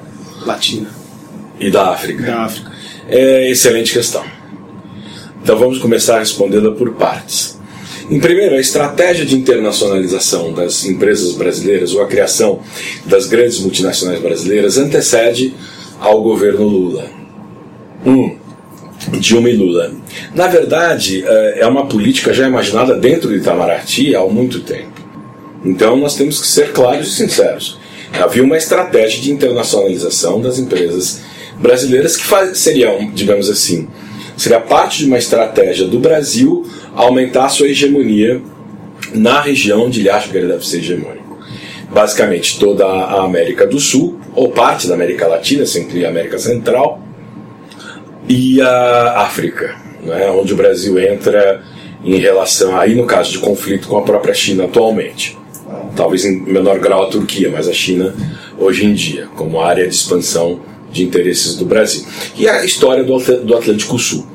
Latina 0.46 0.88
e 1.60 1.70
da 1.70 1.90
África? 1.90 2.24
Da 2.24 2.44
África. 2.44 2.72
É 3.08 3.50
excelente 3.50 3.92
questão. 3.92 4.24
Então 5.42 5.58
vamos 5.58 5.78
começar 5.78 6.18
respondendo 6.18 6.72
por 6.72 6.94
partes. 6.94 7.57
Em 8.10 8.18
primeiro, 8.18 8.54
a 8.54 8.60
estratégia 8.60 9.26
de 9.26 9.36
internacionalização 9.36 10.52
das 10.52 10.86
empresas 10.86 11.34
brasileiras 11.34 11.92
ou 11.92 12.02
a 12.02 12.06
criação 12.06 12.60
das 13.04 13.26
grandes 13.26 13.60
multinacionais 13.60 14.20
brasileiras 14.20 14.78
antecede 14.78 15.54
ao 16.00 16.22
governo 16.22 16.66
Lula. 16.66 17.10
Um, 18.06 18.36
Dilma 19.20 19.50
e 19.50 19.56
Lula. 19.56 19.92
Na 20.34 20.46
verdade, 20.46 21.22
é, 21.26 21.60
é 21.60 21.66
uma 21.66 21.86
política 21.86 22.32
já 22.32 22.48
imaginada 22.48 22.94
dentro 22.94 23.28
de 23.28 23.36
Itamaraty 23.36 24.16
há 24.16 24.24
muito 24.24 24.60
tempo. 24.60 25.00
Então 25.62 25.96
nós 25.96 26.16
temos 26.16 26.40
que 26.40 26.46
ser 26.46 26.72
claros 26.72 27.08
e 27.08 27.14
sinceros. 27.14 27.78
Havia 28.12 28.42
uma 28.42 28.56
estratégia 28.56 29.20
de 29.20 29.30
internacionalização 29.30 30.40
das 30.40 30.58
empresas 30.58 31.20
brasileiras 31.58 32.16
que 32.16 32.56
seria, 32.56 32.96
digamos 33.12 33.50
assim, 33.50 33.86
seria 34.36 34.60
parte 34.60 34.98
de 34.98 35.06
uma 35.06 35.18
estratégia 35.18 35.86
do 35.86 35.98
Brasil 35.98 36.64
aumentar 36.94 37.46
a 37.46 37.48
sua 37.48 37.68
hegemonia 37.68 38.40
na 39.14 39.40
região 39.40 39.86
onde 39.86 40.00
ele 40.00 40.10
acha 40.10 40.28
que 40.28 40.36
ele 40.36 40.48
deve 40.48 40.66
ser 40.66 40.78
hegemônico. 40.78 41.38
Basicamente 41.90 42.58
toda 42.58 42.84
a 42.84 43.24
América 43.24 43.66
do 43.66 43.80
Sul, 43.80 44.18
ou 44.34 44.50
parte 44.50 44.86
da 44.86 44.94
América 44.94 45.26
Latina, 45.26 45.64
sempre 45.64 46.04
a 46.04 46.08
América 46.08 46.38
Central, 46.38 47.00
e 48.28 48.60
a 48.60 49.22
África, 49.22 49.74
né, 50.02 50.30
onde 50.30 50.52
o 50.52 50.56
Brasil 50.56 50.98
entra 50.98 51.62
em 52.04 52.16
relação, 52.16 52.78
aí 52.78 52.94
no 52.94 53.06
caso 53.06 53.32
de 53.32 53.38
conflito 53.38 53.88
com 53.88 53.96
a 53.96 54.02
própria 54.02 54.34
China 54.34 54.64
atualmente. 54.64 55.36
Talvez 55.96 56.24
em 56.24 56.40
menor 56.40 56.78
grau 56.78 57.04
a 57.04 57.06
Turquia, 57.06 57.50
mas 57.50 57.66
a 57.66 57.72
China 57.72 58.14
hoje 58.58 58.84
em 58.84 58.92
dia, 58.92 59.26
como 59.34 59.60
área 59.60 59.88
de 59.88 59.94
expansão 59.94 60.60
de 60.92 61.02
interesses 61.02 61.56
do 61.56 61.64
Brasil. 61.64 62.04
E 62.36 62.48
a 62.48 62.64
história 62.64 63.02
do 63.02 63.56
Atlântico 63.56 63.98
Sul, 63.98 64.26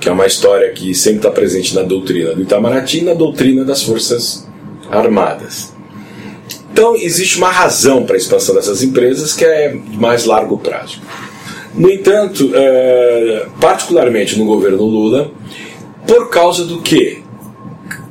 que 0.00 0.08
é 0.08 0.12
uma 0.12 0.26
história 0.26 0.70
que 0.72 0.94
sempre 0.94 1.18
está 1.18 1.30
presente 1.30 1.74
na 1.74 1.82
doutrina 1.82 2.34
do 2.34 2.42
Itamaraty 2.42 2.98
e 2.98 3.02
na 3.02 3.14
doutrina 3.14 3.64
das 3.64 3.82
Forças 3.82 4.46
Armadas. 4.90 5.72
Então, 6.72 6.94
existe 6.94 7.38
uma 7.38 7.50
razão 7.50 8.04
para 8.04 8.14
a 8.14 8.18
expansão 8.18 8.54
dessas 8.54 8.82
empresas 8.82 9.34
que 9.34 9.44
é 9.44 9.70
de 9.70 9.96
mais 9.96 10.24
largo 10.24 10.58
prazo. 10.58 11.00
No 11.74 11.90
entanto, 11.90 12.50
é, 12.54 13.46
particularmente 13.60 14.38
no 14.38 14.44
governo 14.44 14.84
Lula, 14.84 15.30
por 16.06 16.30
causa 16.30 16.64
do 16.64 16.80
que? 16.80 17.22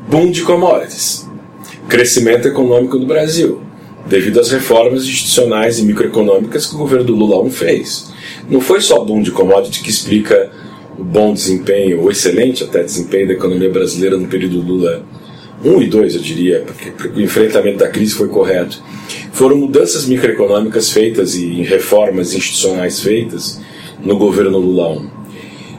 Boom 0.10 0.32
de 0.32 0.44
commodities, 0.44 1.28
crescimento 1.88 2.48
econômico 2.48 2.98
do 2.98 3.06
Brasil, 3.06 3.62
devido 4.06 4.40
às 4.40 4.52
reformas 4.52 5.04
institucionais 5.04 5.80
e 5.80 5.84
microeconômicas 5.84 6.66
que 6.66 6.76
o 6.76 6.78
governo 6.78 7.14
Lula 7.14 7.42
1 7.44 7.52
fez. 7.52 8.12
Não 8.50 8.62
foi 8.62 8.82
só 8.82 9.04
boom 9.04 9.22
de 9.22 9.32
commodities 9.32 9.82
que 9.82 9.90
explica 9.90 10.52
o 10.98 11.04
bom 11.04 11.34
desempenho, 11.34 12.02
o 12.02 12.12
excelente 12.12 12.64
até 12.64 12.84
desempenho 12.84 13.28
da 13.28 13.34
economia 13.34 13.70
brasileira 13.70 14.18
no 14.18 14.28
período 14.28 14.62
Lula 14.62 15.06
1 15.64 15.82
e 15.82 15.88
2, 15.88 16.16
eu 16.16 16.22
diria, 16.22 16.64
porque, 16.66 17.10
o 17.10 17.22
enfrentamento 17.22 17.78
da 17.78 17.88
crise 17.88 18.14
foi 18.14 18.28
correto 18.28 18.82
foram 19.38 19.56
mudanças 19.56 20.08
microeconômicas 20.08 20.90
feitas 20.90 21.36
e 21.36 21.62
reformas 21.62 22.34
institucionais 22.34 23.00
feitas 23.02 23.62
no 24.04 24.18
governo 24.18 24.58
Lula 24.58 24.90
1. 24.90 25.10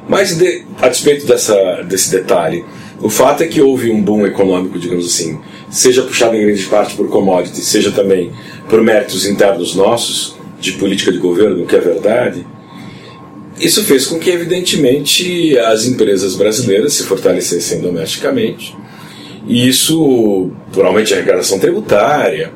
Mas, 0.08 0.36
de, 0.38 0.64
a 0.80 0.88
despeito 0.88 1.26
dessa, 1.26 1.82
desse 1.82 2.08
detalhe, 2.10 2.64
o 3.00 3.10
fato 3.10 3.42
é 3.42 3.48
que 3.48 3.60
houve 3.60 3.90
um 3.90 4.00
boom 4.00 4.24
econômico, 4.24 4.78
digamos 4.78 5.06
assim, 5.06 5.40
seja 5.68 6.02
puxado 6.02 6.36
em 6.36 6.46
grande 6.46 6.64
parte 6.66 6.94
por 6.94 7.08
commodities, 7.08 7.64
seja 7.64 7.90
também 7.90 8.30
por 8.70 8.80
méritos 8.80 9.26
internos 9.26 9.74
nossos, 9.74 10.36
de 10.60 10.72
política 10.72 11.10
de 11.10 11.18
governo, 11.18 11.66
que 11.66 11.74
é 11.74 11.80
verdade, 11.80 12.46
isso 13.60 13.82
fez 13.84 14.06
com 14.06 14.18
que, 14.18 14.30
evidentemente, 14.30 15.58
as 15.58 15.86
empresas 15.86 16.34
brasileiras 16.36 16.94
se 16.94 17.04
fortalecessem 17.04 17.80
domesticamente. 17.80 18.76
E 19.46 19.68
isso, 19.68 20.50
por 20.72 20.84
aumento 20.84 21.08
de 21.08 21.14
arrecadação 21.14 21.58
tributária, 21.58 22.52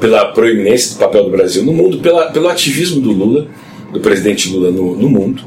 pela 0.00 0.26
proeminência 0.32 0.94
do 0.94 0.98
papel 0.98 1.24
do 1.24 1.30
Brasil 1.30 1.64
no 1.64 1.72
mundo, 1.72 1.98
pela, 1.98 2.30
pelo 2.30 2.48
ativismo 2.48 3.00
do 3.00 3.12
Lula, 3.12 3.48
do 3.92 4.00
presidente 4.00 4.50
Lula 4.50 4.70
no, 4.70 4.96
no 4.96 5.08
mundo. 5.08 5.42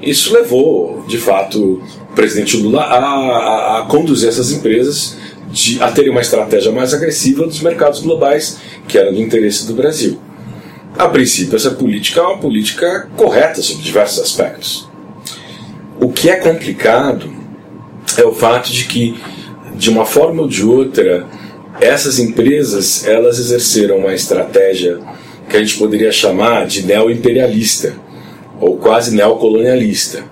Isso 0.00 0.32
levou, 0.32 1.04
de 1.08 1.18
fato, 1.18 1.82
o 2.10 2.14
presidente 2.14 2.56
Lula 2.56 2.82
a, 2.82 2.98
a, 2.98 3.78
a 3.80 3.82
conduzir 3.86 4.28
essas 4.28 4.52
empresas 4.52 5.16
de, 5.50 5.82
a 5.82 5.90
terem 5.90 6.10
uma 6.10 6.20
estratégia 6.20 6.70
mais 6.70 6.94
agressiva 6.94 7.44
dos 7.44 7.60
mercados 7.60 8.00
globais, 8.00 8.58
que 8.86 8.96
era 8.96 9.12
do 9.12 9.20
interesse 9.20 9.66
do 9.66 9.74
Brasil. 9.74 10.18
A 10.98 11.08
princípio, 11.08 11.54
essa 11.54 11.70
política 11.70 12.18
é 12.18 12.24
uma 12.24 12.38
política 12.38 13.08
correta 13.16 13.62
sobre 13.62 13.84
diversos 13.84 14.18
aspectos. 14.18 14.88
O 16.00 16.10
que 16.10 16.28
é 16.28 16.34
complicado 16.34 17.32
é 18.16 18.24
o 18.24 18.34
fato 18.34 18.72
de 18.72 18.84
que, 18.84 19.16
de 19.76 19.90
uma 19.90 20.04
forma 20.04 20.42
ou 20.42 20.48
de 20.48 20.64
outra, 20.64 21.24
essas 21.80 22.18
empresas 22.18 23.06
elas 23.06 23.38
exerceram 23.38 23.98
uma 23.98 24.12
estratégia 24.12 24.98
que 25.48 25.56
a 25.56 25.60
gente 25.60 25.78
poderia 25.78 26.10
chamar 26.10 26.66
de 26.66 26.84
neoimperialista 26.84 27.94
ou 28.60 28.76
quase 28.76 29.14
neocolonialista, 29.14 30.24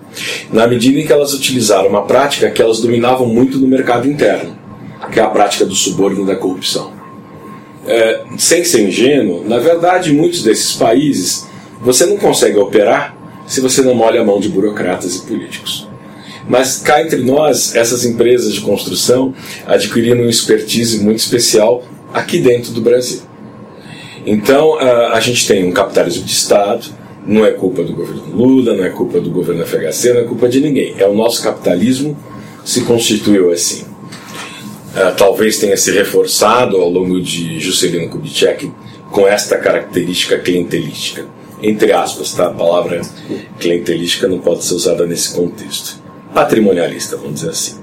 na 0.52 0.66
medida 0.66 0.98
em 0.98 1.06
que 1.06 1.12
elas 1.12 1.32
utilizaram 1.32 1.88
uma 1.88 2.06
prática 2.06 2.50
que 2.50 2.60
elas 2.60 2.80
dominavam 2.80 3.28
muito 3.28 3.56
no 3.56 3.68
mercado 3.68 4.08
interno, 4.08 4.58
que 5.12 5.20
é 5.20 5.22
a 5.22 5.28
prática 5.28 5.64
do 5.64 5.76
suborno 5.76 6.26
da 6.26 6.34
corrupção. 6.34 6.95
É, 7.86 8.24
sem 8.36 8.64
ser 8.64 8.88
ingênuo, 8.88 9.44
na 9.48 9.58
verdade, 9.58 10.12
muitos 10.12 10.42
desses 10.42 10.72
países 10.72 11.46
você 11.80 12.04
não 12.06 12.16
consegue 12.16 12.58
operar 12.58 13.16
se 13.46 13.60
você 13.60 13.80
não 13.82 13.94
molha 13.94 14.20
a 14.20 14.24
mão 14.24 14.40
de 14.40 14.48
burocratas 14.48 15.14
e 15.16 15.22
políticos. 15.22 15.88
Mas 16.48 16.78
cá 16.78 17.02
entre 17.02 17.22
nós, 17.22 17.74
essas 17.74 18.04
empresas 18.04 18.54
de 18.54 18.60
construção 18.60 19.34
adquiriram 19.66 20.22
uma 20.22 20.30
expertise 20.30 20.98
muito 21.00 21.18
especial 21.18 21.84
aqui 22.12 22.38
dentro 22.38 22.72
do 22.72 22.80
Brasil. 22.80 23.20
Então, 24.24 24.78
a 24.78 25.20
gente 25.20 25.46
tem 25.46 25.64
um 25.64 25.72
capitalismo 25.72 26.24
de 26.24 26.32
Estado, 26.32 26.86
não 27.24 27.44
é 27.44 27.52
culpa 27.52 27.82
do 27.84 27.92
governo 27.92 28.34
Lula, 28.34 28.74
não 28.74 28.84
é 28.84 28.90
culpa 28.90 29.20
do 29.20 29.30
governo 29.30 29.64
FHC, 29.64 30.12
não 30.12 30.20
é 30.20 30.24
culpa 30.24 30.48
de 30.48 30.60
ninguém. 30.60 30.94
É 30.98 31.06
o 31.06 31.14
nosso 31.14 31.42
capitalismo 31.42 32.16
se 32.64 32.80
constituiu 32.82 33.52
assim. 33.52 33.85
Uh, 34.96 35.14
talvez 35.14 35.58
tenha 35.58 35.76
se 35.76 35.90
reforçado 35.90 36.78
ao 36.78 36.88
longo 36.88 37.20
de 37.20 37.60
Juscelino 37.60 38.08
Kubitschek 38.08 38.72
com 39.10 39.28
esta 39.28 39.58
característica 39.58 40.38
clientelística. 40.38 41.26
Entre 41.62 41.92
aspas, 41.92 42.32
tá? 42.32 42.46
a 42.46 42.50
palavra 42.50 43.02
clientelística 43.60 44.26
não 44.26 44.38
pode 44.38 44.64
ser 44.64 44.72
usada 44.72 45.06
nesse 45.06 45.34
contexto. 45.34 46.02
Patrimonialista, 46.32 47.16
vamos 47.16 47.34
dizer 47.34 47.50
assim. 47.50 47.76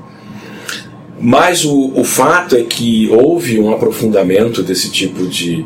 Mas 1.20 1.64
o, 1.64 1.94
o 1.96 2.04
fato 2.04 2.56
é 2.56 2.64
que 2.64 3.08
houve 3.10 3.60
um 3.60 3.72
aprofundamento 3.72 4.64
desse 4.64 4.92
tipo 4.92 5.28
de, 5.28 5.66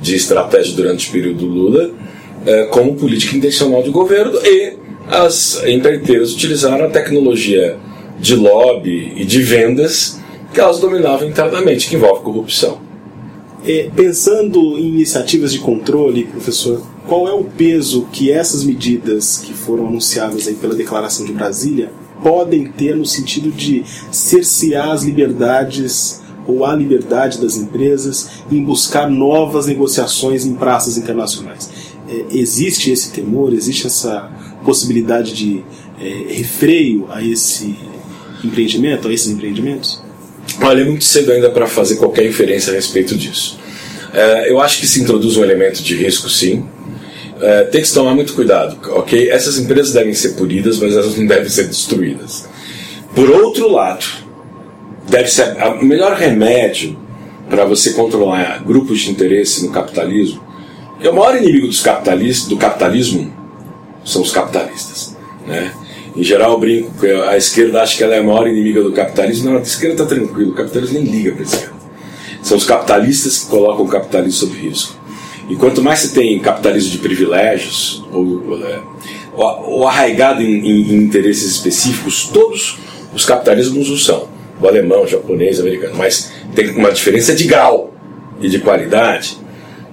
de 0.00 0.16
estratégia 0.16 0.74
durante 0.74 1.08
o 1.08 1.12
período 1.12 1.44
Lula 1.46 1.90
é, 2.46 2.64
como 2.64 2.94
política 2.94 3.36
intencional 3.36 3.82
de 3.82 3.90
governo 3.90 4.38
e 4.42 4.74
as 5.08 5.62
empreiteiras 5.66 6.32
utilizaram 6.32 6.86
a 6.86 6.88
tecnologia 6.88 7.76
de 8.18 8.34
lobby 8.34 9.12
e 9.16 9.24
de 9.24 9.42
vendas 9.42 10.20
que 10.56 10.60
elas 10.62 10.80
dominavam 10.80 11.28
internamente, 11.28 11.86
que 11.86 11.96
envolve 11.96 12.22
corrupção. 12.22 12.78
É, 13.62 13.90
pensando 13.94 14.78
em 14.78 14.86
iniciativas 14.86 15.52
de 15.52 15.58
controle, 15.58 16.24
professor, 16.24 16.80
qual 17.06 17.28
é 17.28 17.32
o 17.34 17.44
peso 17.44 18.08
que 18.10 18.32
essas 18.32 18.64
medidas 18.64 19.36
que 19.36 19.52
foram 19.52 19.86
anunciadas 19.86 20.48
aí 20.48 20.54
pela 20.54 20.74
Declaração 20.74 21.26
de 21.26 21.32
Brasília 21.34 21.92
podem 22.22 22.68
ter 22.72 22.96
no 22.96 23.04
sentido 23.04 23.50
de 23.50 23.84
cercear 24.10 24.92
as 24.92 25.02
liberdades 25.02 26.22
ou 26.46 26.64
a 26.64 26.74
liberdade 26.74 27.38
das 27.38 27.58
empresas 27.58 28.30
em 28.50 28.64
buscar 28.64 29.10
novas 29.10 29.66
negociações 29.66 30.46
em 30.46 30.54
praças 30.54 30.96
internacionais? 30.96 31.68
É, 32.08 32.24
existe 32.30 32.90
esse 32.90 33.10
temor, 33.10 33.52
existe 33.52 33.86
essa 33.86 34.30
possibilidade 34.64 35.34
de 35.34 35.62
é, 36.00 36.32
refreio 36.32 37.08
a 37.10 37.22
esse 37.22 37.76
empreendimento, 38.42 39.06
a 39.06 39.12
esses 39.12 39.30
empreendimentos? 39.30 40.05
Olha, 40.60 40.82
é 40.82 40.84
muito 40.84 41.04
cedo 41.04 41.32
ainda 41.32 41.50
para 41.50 41.66
fazer 41.66 41.96
qualquer 41.96 42.26
inferência 42.26 42.72
a 42.72 42.74
respeito 42.74 43.16
disso. 43.16 43.58
É, 44.12 44.50
eu 44.50 44.60
acho 44.60 44.80
que 44.80 44.86
se 44.86 45.00
introduz 45.00 45.36
um 45.36 45.44
elemento 45.44 45.82
de 45.82 45.94
risco, 45.94 46.28
sim. 46.28 46.64
É, 47.40 47.64
tem 47.64 47.82
que 47.82 47.92
tomar 47.92 48.14
muito 48.14 48.32
cuidado, 48.32 48.78
ok? 48.92 49.30
Essas 49.30 49.58
empresas 49.58 49.92
devem 49.92 50.14
ser 50.14 50.30
punidas, 50.30 50.78
mas 50.78 50.94
elas 50.94 51.16
não 51.16 51.26
devem 51.26 51.48
ser 51.48 51.66
destruídas. 51.66 52.48
Por 53.14 53.28
outro 53.30 53.70
lado, 53.70 54.06
deve 55.08 55.28
ser 55.28 55.56
o 55.80 55.84
melhor 55.84 56.16
remédio 56.16 56.98
para 57.48 57.64
você 57.64 57.92
controlar 57.92 58.64
grupos 58.64 59.00
de 59.00 59.10
interesse 59.10 59.64
no 59.64 59.72
capitalismo. 59.72 60.42
É 61.00 61.10
o 61.10 61.14
maior 61.14 61.36
inimigo 61.36 61.66
dos 61.66 61.80
capitalistas, 61.80 62.48
do 62.48 62.56
capitalismo 62.56 63.32
são 64.04 64.22
os 64.22 64.32
capitalistas, 64.32 65.14
né? 65.46 65.72
Em 66.16 66.22
geral, 66.22 66.52
eu 66.52 66.58
brinco 66.58 66.92
que 66.98 67.06
a 67.06 67.36
esquerda 67.36 67.82
acha 67.82 67.98
que 67.98 68.02
ela 68.02 68.14
é 68.14 68.20
a 68.20 68.22
maior 68.22 68.48
inimiga 68.48 68.82
do 68.82 68.90
capitalismo. 68.90 69.50
Não, 69.50 69.58
a 69.58 69.62
esquerda 69.62 70.02
está 70.02 70.06
tranquilo, 70.06 70.52
o 70.52 70.54
capitalismo 70.54 70.98
nem 70.98 71.04
liga 71.04 71.32
para 71.32 71.42
a 71.42 71.44
esquerda. 71.44 71.76
São 72.42 72.56
os 72.56 72.64
capitalistas 72.64 73.38
que 73.40 73.50
colocam 73.50 73.84
o 73.84 73.88
capitalismo 73.88 74.48
sob 74.48 74.58
risco. 74.58 74.96
E 75.50 75.56
quanto 75.56 75.82
mais 75.82 76.00
você 76.00 76.14
tem 76.14 76.38
capitalismo 76.38 76.90
de 76.90 76.98
privilégios, 76.98 78.02
ou, 78.10 78.58
é, 78.64 78.80
ou 79.34 79.86
arraigado 79.86 80.42
em, 80.42 80.58
em, 80.58 80.92
em, 80.92 80.96
interesses 81.02 81.52
específicos, 81.52 82.30
todos 82.32 82.78
os 83.14 83.26
capitalismos 83.26 83.90
o 83.90 83.98
são. 83.98 84.26
O 84.58 84.66
alemão, 84.66 85.02
o 85.02 85.06
japonês, 85.06 85.58
o 85.58 85.62
americano. 85.62 85.96
Mas 85.96 86.32
tem 86.54 86.70
uma 86.70 86.90
diferença 86.92 87.34
de 87.34 87.44
grau 87.44 87.92
e 88.40 88.48
de 88.48 88.58
qualidade. 88.58 89.36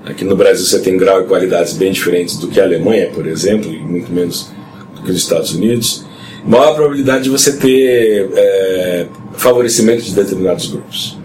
Aqui 0.05 0.23
no 0.23 0.37
Brasil 0.37 0.65
você 0.65 0.79
tem 0.79 0.95
grau 0.95 1.21
e 1.21 1.25
qualidades 1.25 1.73
bem 1.73 1.91
diferentes 1.91 2.37
do 2.37 2.47
que 2.47 2.61
a 2.61 2.63
Alemanha, 2.63 3.09
por 3.13 3.27
exemplo, 3.27 3.71
e 3.71 3.79
muito 3.79 4.11
menos 4.11 4.49
do 4.95 5.01
que 5.01 5.11
os 5.11 5.17
Estados 5.17 5.53
Unidos 5.53 6.05
maior 6.45 6.75
probabilidade 6.75 7.23
de 7.23 7.29
você 7.29 7.53
ter 7.53 8.29
é, 8.35 9.07
favorecimento 9.33 10.03
de 10.03 10.13
determinados 10.13 10.67
grupos. 10.67 11.17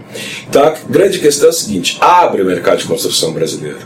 Então 0.47 0.63
a 0.63 0.75
grande 0.89 1.19
questão 1.19 1.47
é 1.47 1.49
a 1.49 1.53
seguinte: 1.53 1.97
abre 1.99 2.41
o 2.41 2.45
mercado 2.45 2.79
de 2.79 2.85
construção 2.85 3.31
brasileiro. 3.33 3.79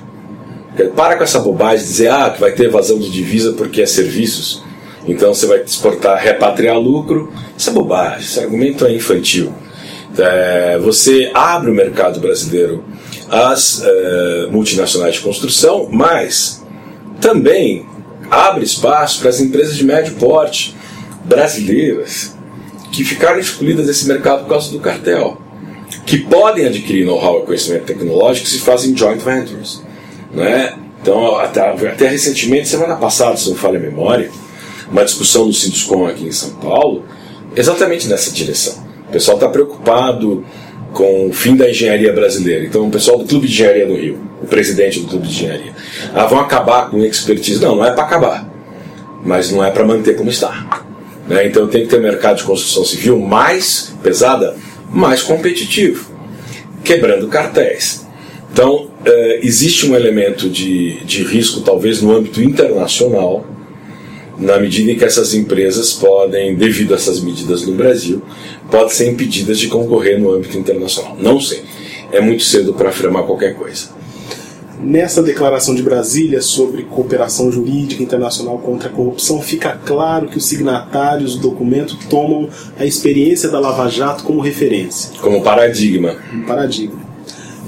Para 0.95 1.17
com 1.17 1.23
essa 1.23 1.39
bobagem 1.39 1.85
de 1.85 1.91
dizer 1.91 2.09
ah, 2.09 2.31
que 2.31 2.39
vai 2.39 2.51
ter 2.51 2.65
evasão 2.65 2.97
de 2.97 3.09
divisa 3.11 3.53
porque 3.53 3.81
é 3.81 3.85
serviços, 3.85 4.63
então 5.07 5.33
você 5.33 5.45
vai 5.45 5.61
exportar, 5.61 6.17
repatriar 6.19 6.79
lucro. 6.79 7.31
Isso 7.55 7.69
é 7.69 7.73
bobagem, 7.73 8.19
esse 8.19 8.39
argumento 8.39 8.85
é 8.85 8.93
infantil. 8.93 9.53
É, 10.17 10.77
você 10.79 11.31
abre 11.33 11.71
o 11.71 11.73
mercado 11.73 12.19
brasileiro 12.19 12.83
às 13.29 13.83
é, 13.83 14.47
multinacionais 14.51 15.15
de 15.15 15.21
construção, 15.21 15.87
mas 15.91 16.63
também 17.19 17.85
abre 18.29 18.63
espaço 18.63 19.19
para 19.19 19.29
as 19.29 19.39
empresas 19.39 19.75
de 19.75 19.83
médio 19.83 20.13
porte 20.15 20.75
brasileiras 21.23 22.35
que 22.91 23.03
ficaram 23.03 23.39
excluídas 23.39 23.87
desse 23.87 24.07
mercado 24.07 24.43
por 24.43 24.49
causa 24.49 24.71
do 24.71 24.79
cartel, 24.79 25.41
que 26.05 26.17
podem 26.17 26.65
adquirir 26.65 27.05
know-how 27.05 27.39
e 27.39 27.45
conhecimento 27.45 27.85
tecnológico 27.85 28.47
se 28.47 28.59
fazem 28.59 28.95
joint 28.95 29.21
ventures. 29.21 29.81
Né? 30.31 30.75
Então, 31.01 31.37
até, 31.37 31.61
até 31.61 32.07
recentemente, 32.07 32.67
semana 32.67 32.95
passada, 32.95 33.35
se 33.35 33.49
não 33.49 33.55
falha 33.55 33.77
a 33.77 33.81
memória, 33.81 34.29
uma 34.91 35.03
discussão 35.03 35.45
no 35.45 35.53
Sinduscom 35.53 36.07
aqui 36.07 36.27
em 36.27 36.31
São 36.31 36.51
Paulo, 36.51 37.03
exatamente 37.55 38.07
nessa 38.07 38.31
direção. 38.31 38.75
O 39.09 39.11
pessoal 39.11 39.37
está 39.37 39.49
preocupado 39.49 40.45
com 40.93 41.27
o 41.27 41.33
fim 41.33 41.55
da 41.55 41.69
engenharia 41.69 42.13
brasileira. 42.13 42.65
Então, 42.65 42.87
o 42.87 42.91
pessoal 42.91 43.17
do 43.17 43.25
Clube 43.25 43.47
de 43.47 43.53
Engenharia 43.53 43.87
do 43.87 43.95
Rio, 43.95 44.19
o 44.41 44.45
presidente 44.45 44.99
do 44.99 45.07
Clube 45.07 45.27
de 45.27 45.33
Engenharia, 45.33 45.73
ah, 46.13 46.25
vão 46.25 46.39
acabar 46.39 46.89
com 46.89 46.99
expertise. 46.99 47.59
Não, 47.61 47.75
não 47.75 47.85
é 47.85 47.91
para 47.91 48.03
acabar, 48.03 48.49
mas 49.25 49.51
não 49.51 49.63
é 49.63 49.71
para 49.71 49.83
manter 49.83 50.15
como 50.15 50.29
está. 50.29 50.82
Né? 51.27 51.47
Então 51.47 51.67
tem 51.67 51.83
que 51.83 51.89
ter 51.89 51.99
um 51.99 52.03
mercado 52.03 52.37
de 52.37 52.43
construção 52.43 52.83
civil 52.83 53.19
mais 53.19 53.93
pesada, 54.03 54.55
mais 54.89 55.21
competitivo, 55.21 56.11
quebrando 56.83 57.27
cartéis. 57.27 58.05
Então 58.51 58.89
é, 59.05 59.39
existe 59.41 59.87
um 59.87 59.95
elemento 59.95 60.49
de, 60.49 61.03
de 61.03 61.23
risco, 61.23 61.61
talvez 61.61 62.01
no 62.01 62.15
âmbito 62.15 62.41
internacional, 62.41 63.45
na 64.37 64.57
medida 64.57 64.91
em 64.91 64.95
que 64.95 65.05
essas 65.05 65.33
empresas 65.33 65.93
podem, 65.93 66.55
devido 66.55 66.93
a 66.93 66.97
essas 66.97 67.21
medidas 67.21 67.65
no 67.65 67.73
Brasil, 67.73 68.21
podem 68.69 68.89
ser 68.89 69.09
impedidas 69.09 69.59
de 69.59 69.67
concorrer 69.67 70.19
no 70.19 70.31
âmbito 70.31 70.57
internacional. 70.57 71.15
Não 71.19 71.39
sei. 71.39 71.61
É 72.11 72.19
muito 72.19 72.43
cedo 72.43 72.73
para 72.73 72.89
afirmar 72.89 73.23
qualquer 73.23 73.55
coisa. 73.55 73.89
Nessa 74.83 75.23
declaração 75.23 75.73
de 75.73 75.81
Brasília 75.81 76.41
sobre 76.41 76.83
cooperação 76.83 77.49
jurídica 77.49 78.03
internacional 78.03 78.57
contra 78.57 78.89
a 78.89 78.91
corrupção, 78.91 79.41
fica 79.41 79.79
claro 79.85 80.27
que 80.27 80.37
os 80.37 80.45
signatários 80.45 81.37
do 81.37 81.49
documento 81.49 81.97
tomam 82.09 82.49
a 82.77 82.85
experiência 82.85 83.49
da 83.49 83.61
Lava 83.61 83.89
Jato 83.89 84.25
como 84.25 84.41
referência. 84.41 85.11
Como 85.21 85.41
paradigma. 85.41 86.17
Um 86.33 86.41
paradigma. 86.41 87.01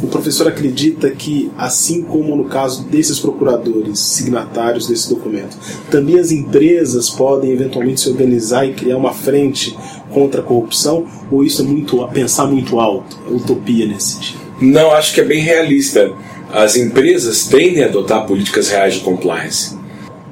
O 0.04 0.08
professor 0.08 0.50
acredita 0.50 1.10
que, 1.10 1.50
assim 1.58 2.02
como 2.02 2.36
no 2.36 2.46
caso 2.46 2.84
desses 2.84 3.18
procuradores 3.18 3.98
signatários 3.98 4.86
desse 4.86 5.10
documento, 5.10 5.58
também 5.90 6.20
as 6.20 6.32
empresas 6.32 7.10
podem 7.10 7.52
eventualmente 7.52 8.02
se 8.02 8.10
organizar 8.10 8.66
e 8.66 8.74
criar 8.74 8.98
uma 8.98 9.14
frente 9.14 9.74
contra 10.14 10.42
a 10.42 10.44
corrupção? 10.44 11.08
Ou 11.32 11.46
isso 11.46 11.62
é 11.62 11.66
muito 11.66 12.06
pensar 12.10 12.46
muito 12.46 12.78
alto? 12.78 13.18
É 13.26 13.34
utopia 13.34 13.88
nesse 13.88 14.16
sentido? 14.16 14.40
Não, 14.62 14.92
acho 14.92 15.14
que 15.14 15.22
é 15.22 15.24
bem 15.24 15.42
realista 15.42 16.14
as 16.56 16.78
empresas 16.78 17.48
tendem 17.48 17.84
a 17.84 17.88
adotar 17.88 18.26
políticas 18.26 18.70
reais 18.70 18.94
de 18.94 19.02
compliance. 19.02 19.78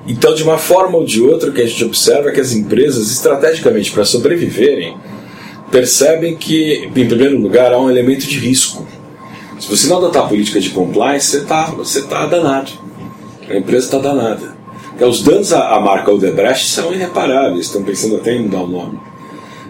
Então, 0.07 0.33
de 0.33 0.41
uma 0.41 0.57
forma 0.57 0.97
ou 0.97 1.03
de 1.03 1.21
outra, 1.21 1.49
o 1.49 1.53
que 1.53 1.61
a 1.61 1.65
gente 1.65 1.83
observa 1.83 2.29
é 2.29 2.31
que 2.31 2.39
as 2.39 2.53
empresas, 2.53 3.11
estrategicamente 3.11 3.91
para 3.91 4.05
sobreviverem, 4.05 4.95
percebem 5.69 6.37
que, 6.37 6.85
em 6.85 6.89
primeiro 6.89 7.37
lugar, 7.37 7.73
há 7.73 7.77
um 7.77 7.89
elemento 7.89 8.25
de 8.25 8.39
risco. 8.39 8.87
Se 9.59 9.69
você 9.69 9.87
não 9.87 9.97
adotar 9.97 10.29
política 10.29 10.61
de 10.61 10.69
compliance, 10.69 11.27
você 11.27 11.37
está 11.39 11.65
você 11.65 12.01
tá 12.03 12.25
danado. 12.25 12.71
A 13.49 13.57
empresa 13.57 13.87
está 13.87 13.97
danada. 13.97 14.55
Porque 14.91 15.03
os 15.03 15.21
danos 15.21 15.51
à, 15.51 15.75
à 15.75 15.79
marca 15.81 16.09
Odebrecht 16.09 16.69
são 16.69 16.93
irreparáveis, 16.93 17.65
estão 17.65 17.83
pensando 17.83 18.15
até 18.15 18.33
em 18.33 18.43
mudar 18.43 18.61
o 18.61 18.67
nome. 18.67 18.97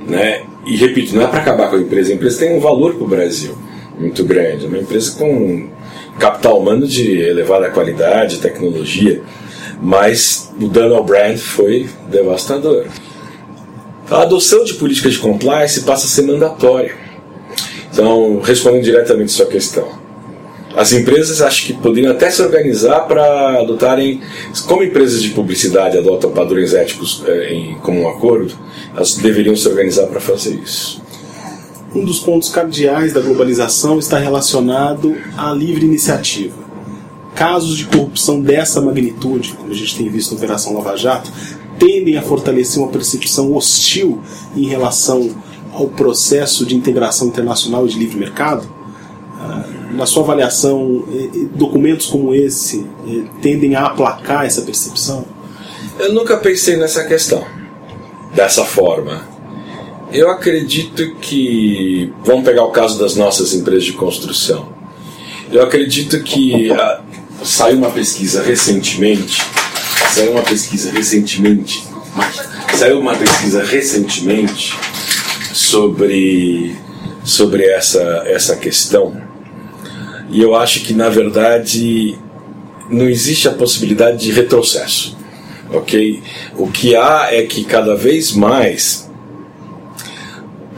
Né? 0.07 0.43
E 0.67 0.77
repito, 0.77 1.15
não 1.15 1.23
é 1.23 1.27
para 1.27 1.39
acabar 1.39 1.71
com 1.71 1.77
a 1.77 1.79
empresa, 1.79 2.11
a 2.11 2.15
empresa 2.15 2.39
tem 2.39 2.55
um 2.55 2.59
valor 2.59 2.93
para 2.93 3.03
o 3.03 3.07
Brasil 3.07 3.57
muito 3.99 4.23
grande. 4.23 4.65
É 4.65 4.67
uma 4.67 4.77
empresa 4.77 5.17
com 5.17 5.72
capital 6.19 6.59
humano 6.59 6.87
de 6.87 7.19
elevada 7.19 7.69
qualidade, 7.69 8.39
tecnologia, 8.39 9.21
mas 9.81 10.51
o 10.59 10.67
dano 10.67 10.95
ao 10.95 11.03
brand 11.03 11.37
foi 11.37 11.89
devastador. 12.09 12.85
A 14.09 14.21
adoção 14.21 14.63
de 14.63 14.75
políticas 14.75 15.13
de 15.13 15.19
compliance 15.19 15.81
passa 15.83 16.05
a 16.05 16.09
ser 16.09 16.23
mandatória. 16.23 16.95
Então, 17.91 18.39
respondendo 18.41 18.83
diretamente 18.83 19.31
a 19.31 19.35
sua 19.35 19.45
questão, 19.45 19.87
as 20.75 20.91
empresas 20.91 21.41
acho 21.41 21.67
que 21.67 21.73
poderiam 21.73 22.11
até 22.11 22.31
se 22.31 22.41
organizar 22.41 23.01
para 23.01 23.59
adotarem, 23.59 24.21
como 24.65 24.83
empresas 24.83 25.21
de 25.21 25.29
publicidade 25.29 25.97
adotam 25.97 26.31
padrões 26.31 26.73
éticos 26.73 27.23
é, 27.27 27.53
em 27.53 27.75
comum 27.75 28.07
acordo, 28.07 28.53
elas 28.95 29.15
deveriam 29.15 29.55
se 29.55 29.67
organizar 29.67 30.07
para 30.07 30.19
fazer 30.19 30.55
isso 30.55 31.02
um 31.95 32.03
dos 32.03 32.19
pontos 32.19 32.49
cardeais 32.49 33.13
da 33.13 33.21
globalização 33.21 33.99
está 33.99 34.17
relacionado 34.17 35.15
à 35.37 35.51
livre 35.53 35.85
iniciativa. 35.85 36.63
casos 37.35 37.77
de 37.77 37.85
corrupção 37.85 38.39
dessa 38.39 38.79
magnitude, 38.79 39.53
como 39.53 39.71
a 39.71 39.75
gente 39.75 39.97
tem 39.97 40.07
visto 40.07 40.31
na 40.31 40.37
Operação 40.37 40.75
Lava 40.75 40.95
Jato, 40.95 41.31
tendem 41.79 42.15
a 42.15 42.21
fortalecer 42.21 42.81
uma 42.81 42.91
percepção 42.91 43.55
hostil 43.55 44.21
em 44.55 44.67
relação 44.67 45.31
ao 45.73 45.87
processo 45.87 46.63
de 46.63 46.75
integração 46.75 47.27
internacional 47.27 47.87
e 47.87 47.89
de 47.89 47.97
livre 47.97 48.17
mercado? 48.17 48.67
Ah, 49.39 49.63
na 49.93 50.05
sua 50.05 50.21
avaliação, 50.21 51.05
documentos 51.55 52.05
como 52.05 52.35
esse 52.35 52.85
tendem 53.41 53.75
a 53.75 53.87
aplacar 53.87 54.45
essa 54.45 54.61
percepção? 54.61 55.25
Eu 55.97 56.13
nunca 56.13 56.37
pensei 56.37 56.77
nessa 56.77 57.03
questão 57.03 57.43
dessa 58.33 58.63
forma. 58.63 59.32
Eu 60.13 60.29
acredito 60.29 61.15
que. 61.15 62.13
Vamos 62.23 62.45
pegar 62.45 62.63
o 62.63 62.71
caso 62.71 62.99
das 62.99 63.15
nossas 63.15 63.51
empresas 63.53 63.83
de 63.83 63.93
construção. 63.93 64.71
Eu 65.51 65.63
acredito 65.63 66.21
que 66.21 66.71
a, 66.71 67.01
saiu 67.43 67.77
uma 67.79 67.89
pesquisa 67.89 68.43
recentemente. 68.43 69.41
Saiu 70.13 70.33
uma 70.33 70.43
pesquisa 70.43 70.91
recentemente. 70.91 71.83
Saiu 72.77 72.99
uma 72.99 73.15
pesquisa 73.15 73.63
recentemente 73.63 74.77
sobre, 75.51 76.75
sobre 77.23 77.65
essa, 77.65 78.23
essa 78.27 78.55
questão. 78.55 79.19
E 80.29 80.39
eu 80.39 80.55
acho 80.55 80.81
que, 80.81 80.93
na 80.93 81.09
verdade, 81.09 82.15
não 82.87 83.09
existe 83.09 83.47
a 83.47 83.51
possibilidade 83.51 84.19
de 84.19 84.31
retrocesso. 84.31 85.17
Ok? 85.71 86.21
O 86.55 86.67
que 86.67 86.95
há 86.95 87.29
é 87.31 87.41
que 87.43 87.63
cada 87.63 87.95
vez 87.95 88.31
mais. 88.31 89.02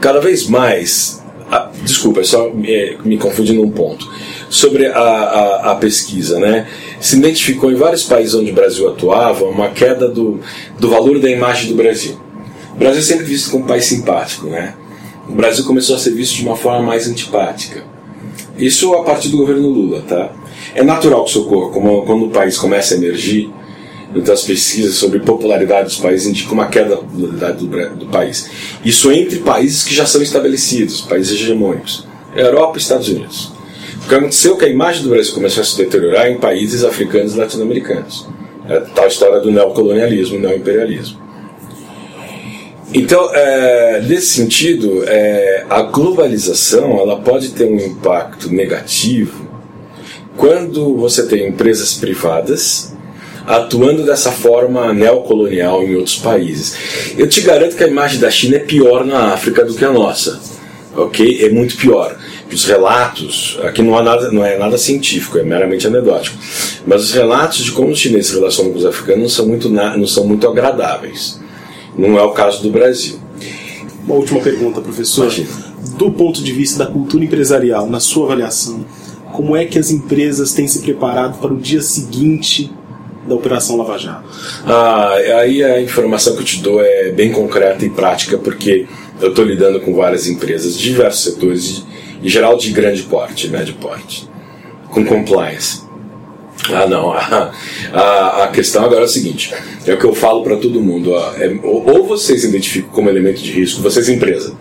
Cada 0.00 0.20
vez 0.20 0.46
mais. 0.46 1.22
Ah, 1.50 1.70
desculpa, 1.82 2.24
só 2.24 2.50
me, 2.50 2.96
me 3.04 3.16
confundi 3.16 3.52
num 3.52 3.70
ponto. 3.70 4.08
Sobre 4.48 4.86
a, 4.86 4.98
a, 4.98 5.72
a 5.72 5.74
pesquisa, 5.76 6.38
né? 6.38 6.66
se 7.00 7.16
identificou 7.16 7.70
em 7.70 7.74
vários 7.74 8.04
países 8.04 8.34
onde 8.34 8.50
o 8.50 8.54
Brasil 8.54 8.88
atuava 8.88 9.44
uma 9.44 9.68
queda 9.70 10.08
do, 10.08 10.40
do 10.78 10.88
valor 10.88 11.18
da 11.18 11.30
imagem 11.30 11.68
do 11.68 11.76
Brasil. 11.76 12.18
O 12.74 12.78
Brasil 12.78 13.00
é 13.00 13.04
sempre 13.04 13.24
visto 13.24 13.50
como 13.50 13.64
um 13.64 13.66
país 13.66 13.84
simpático, 13.84 14.46
né? 14.46 14.74
O 15.28 15.32
Brasil 15.32 15.64
começou 15.64 15.96
a 15.96 15.98
ser 15.98 16.10
visto 16.10 16.36
de 16.36 16.42
uma 16.42 16.56
forma 16.56 16.82
mais 16.82 17.08
antipática. 17.08 17.84
Isso 18.58 18.94
a 18.94 19.02
partir 19.02 19.28
do 19.28 19.36
governo 19.36 19.68
Lula, 19.68 20.02
tá? 20.02 20.32
É 20.74 20.82
natural 20.82 21.24
que 21.24 21.30
isso 21.30 21.42
ocorra, 21.42 21.70
como, 21.72 22.02
quando 22.02 22.26
o 22.26 22.30
país 22.30 22.56
começa 22.56 22.94
a 22.94 22.96
emergir, 22.96 23.50
então 24.14 24.32
as 24.32 24.42
pesquisas 24.42 24.94
sobre 24.94 25.20
popularidade 25.20 25.88
dos 25.88 25.98
países 25.98 26.26
indicam 26.26 26.52
uma 26.52 26.68
queda 26.68 26.90
da 26.90 26.96
popularidade 26.96 27.58
do, 27.58 27.96
do 27.96 28.06
país. 28.06 28.48
Isso 28.84 29.10
entre 29.12 29.38
países 29.40 29.82
que 29.82 29.94
já 29.94 30.06
são 30.06 30.22
estabelecidos, 30.22 31.00
países 31.02 31.40
hegemônicos. 31.40 32.06
Europa 32.34 32.78
e 32.78 32.80
Estados 32.80 33.08
Unidos. 33.08 33.52
O 34.04 34.08
que 34.08 34.14
aconteceu 34.14 34.54
é 34.54 34.58
que 34.58 34.64
a 34.66 34.68
imagem 34.68 35.02
do 35.02 35.08
Brasil 35.08 35.34
começou 35.34 35.62
a 35.62 35.64
se 35.64 35.76
deteriorar 35.76 36.30
em 36.30 36.38
países 36.38 36.84
africanos 36.84 37.34
e 37.34 37.38
latino-americanos. 37.38 38.28
É 38.68 38.76
a 38.76 38.80
tal 38.82 39.08
história 39.08 39.40
do 39.40 39.50
neocolonialismo, 39.50 40.38
neoimperialismo. 40.38 41.26
Então, 42.94 43.28
é, 43.34 44.00
nesse 44.06 44.26
sentido, 44.26 45.02
é, 45.06 45.66
a 45.68 45.82
globalização 45.82 46.98
ela 47.00 47.20
pode 47.20 47.50
ter 47.50 47.64
um 47.64 47.76
impacto 47.76 48.48
negativo 48.48 49.46
quando 50.36 50.94
você 50.96 51.26
tem 51.26 51.48
empresas 51.48 51.94
privadas 51.94 52.95
atuando 53.46 54.04
dessa 54.04 54.32
forma 54.32 54.92
neocolonial 54.92 55.82
em 55.82 55.94
outros 55.94 56.16
países. 56.16 57.14
Eu 57.16 57.28
te 57.28 57.40
garanto 57.40 57.76
que 57.76 57.84
a 57.84 57.88
imagem 57.88 58.18
da 58.18 58.30
China 58.30 58.56
é 58.56 58.60
pior 58.60 59.04
na 59.04 59.32
África 59.32 59.64
do 59.64 59.74
que 59.74 59.84
a 59.84 59.92
nossa, 59.92 60.40
ok? 60.96 61.44
É 61.44 61.50
muito 61.50 61.76
pior. 61.76 62.16
Os 62.52 62.64
relatos, 62.64 63.58
aqui 63.62 63.82
não, 63.82 63.98
há 63.98 64.02
nada, 64.02 64.30
não 64.30 64.44
é 64.44 64.56
nada 64.56 64.78
científico, 64.78 65.38
é 65.38 65.42
meramente 65.42 65.86
anedótico, 65.86 66.38
mas 66.86 67.02
os 67.02 67.12
relatos 67.12 67.64
de 67.64 67.72
como 67.72 67.90
os 67.90 67.98
chineses 67.98 68.28
se 68.28 68.34
relacionam 68.34 68.72
com 68.72 68.78
os 68.78 68.86
africanos 68.86 69.22
não 69.22 69.28
são 69.28 69.46
muito, 69.46 69.68
não 69.68 70.06
são 70.06 70.26
muito 70.26 70.46
agradáveis. 70.46 71.40
Não 71.96 72.18
é 72.18 72.22
o 72.22 72.30
caso 72.30 72.62
do 72.62 72.70
Brasil. 72.70 73.18
Uma 74.04 74.16
última 74.16 74.40
pergunta, 74.40 74.80
professor. 74.80 75.24
Imagina. 75.24 75.66
Do 75.96 76.10
ponto 76.12 76.42
de 76.42 76.52
vista 76.52 76.84
da 76.84 76.90
cultura 76.90 77.24
empresarial, 77.24 77.88
na 77.88 78.00
sua 78.00 78.26
avaliação, 78.26 78.84
como 79.32 79.56
é 79.56 79.64
que 79.64 79.78
as 79.78 79.90
empresas 79.90 80.52
têm 80.52 80.68
se 80.68 80.80
preparado 80.80 81.38
para 81.40 81.52
o 81.52 81.56
dia 81.56 81.80
seguinte 81.80 82.70
da 83.26 83.34
Operação 83.34 83.76
Lava 83.76 83.98
Jato? 83.98 84.24
Ah, 84.64 85.14
aí 85.40 85.62
a 85.62 85.80
informação 85.80 86.34
que 86.34 86.40
eu 86.40 86.44
te 86.44 86.60
dou 86.60 86.80
é 86.80 87.10
bem 87.10 87.32
concreta 87.32 87.84
e 87.84 87.90
prática, 87.90 88.38
porque 88.38 88.86
eu 89.20 89.30
estou 89.30 89.44
lidando 89.44 89.80
com 89.80 89.94
várias 89.94 90.26
empresas 90.26 90.78
de 90.78 90.84
diversos 90.84 91.24
setores, 91.24 91.84
em 92.22 92.28
geral 92.28 92.56
de 92.56 92.70
grande 92.70 93.02
porte, 93.02 93.48
médio 93.48 93.74
porte, 93.74 94.28
com 94.90 95.04
compliance. 95.04 95.84
Ah, 96.72 96.86
não. 96.86 97.12
A, 97.12 97.52
a, 97.92 98.44
a, 98.44 98.48
questão 98.48 98.84
agora 98.84 99.02
é 99.02 99.04
o 99.04 99.08
seguinte: 99.08 99.52
é 99.86 99.94
o 99.94 99.98
que 99.98 100.04
eu 100.04 100.14
falo 100.14 100.42
para 100.42 100.56
todo 100.56 100.80
mundo. 100.80 101.12
Ó, 101.12 101.32
é, 101.36 101.58
ou 101.62 102.06
vocês 102.06 102.44
identificam 102.44 102.90
como 102.90 103.08
elemento 103.08 103.40
de 103.42 103.52
risco, 103.52 103.82
vocês, 103.82 104.08
empresa, 104.08 104.54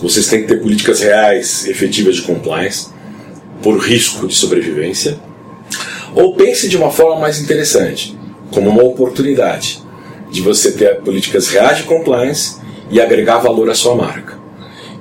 vocês 0.00 0.28
têm 0.28 0.42
que 0.42 0.48
ter 0.48 0.60
políticas 0.60 1.00
reais, 1.00 1.66
efetivas 1.66 2.16
de 2.16 2.22
compliance, 2.22 2.88
por 3.62 3.78
risco 3.78 4.26
de 4.26 4.34
sobrevivência, 4.34 5.18
ou 6.14 6.34
pense 6.34 6.68
de 6.68 6.76
uma 6.76 6.90
forma 6.90 7.20
mais 7.20 7.40
interessante, 7.40 8.16
como 8.50 8.70
uma 8.70 8.82
oportunidade 8.82 9.82
de 10.30 10.40
você 10.40 10.72
ter 10.72 11.00
políticas 11.00 11.48
reais 11.48 11.78
de 11.78 11.84
compliance 11.84 12.56
e 12.90 13.00
agregar 13.00 13.38
valor 13.38 13.70
à 13.70 13.74
sua 13.74 13.94
marca. 13.94 14.38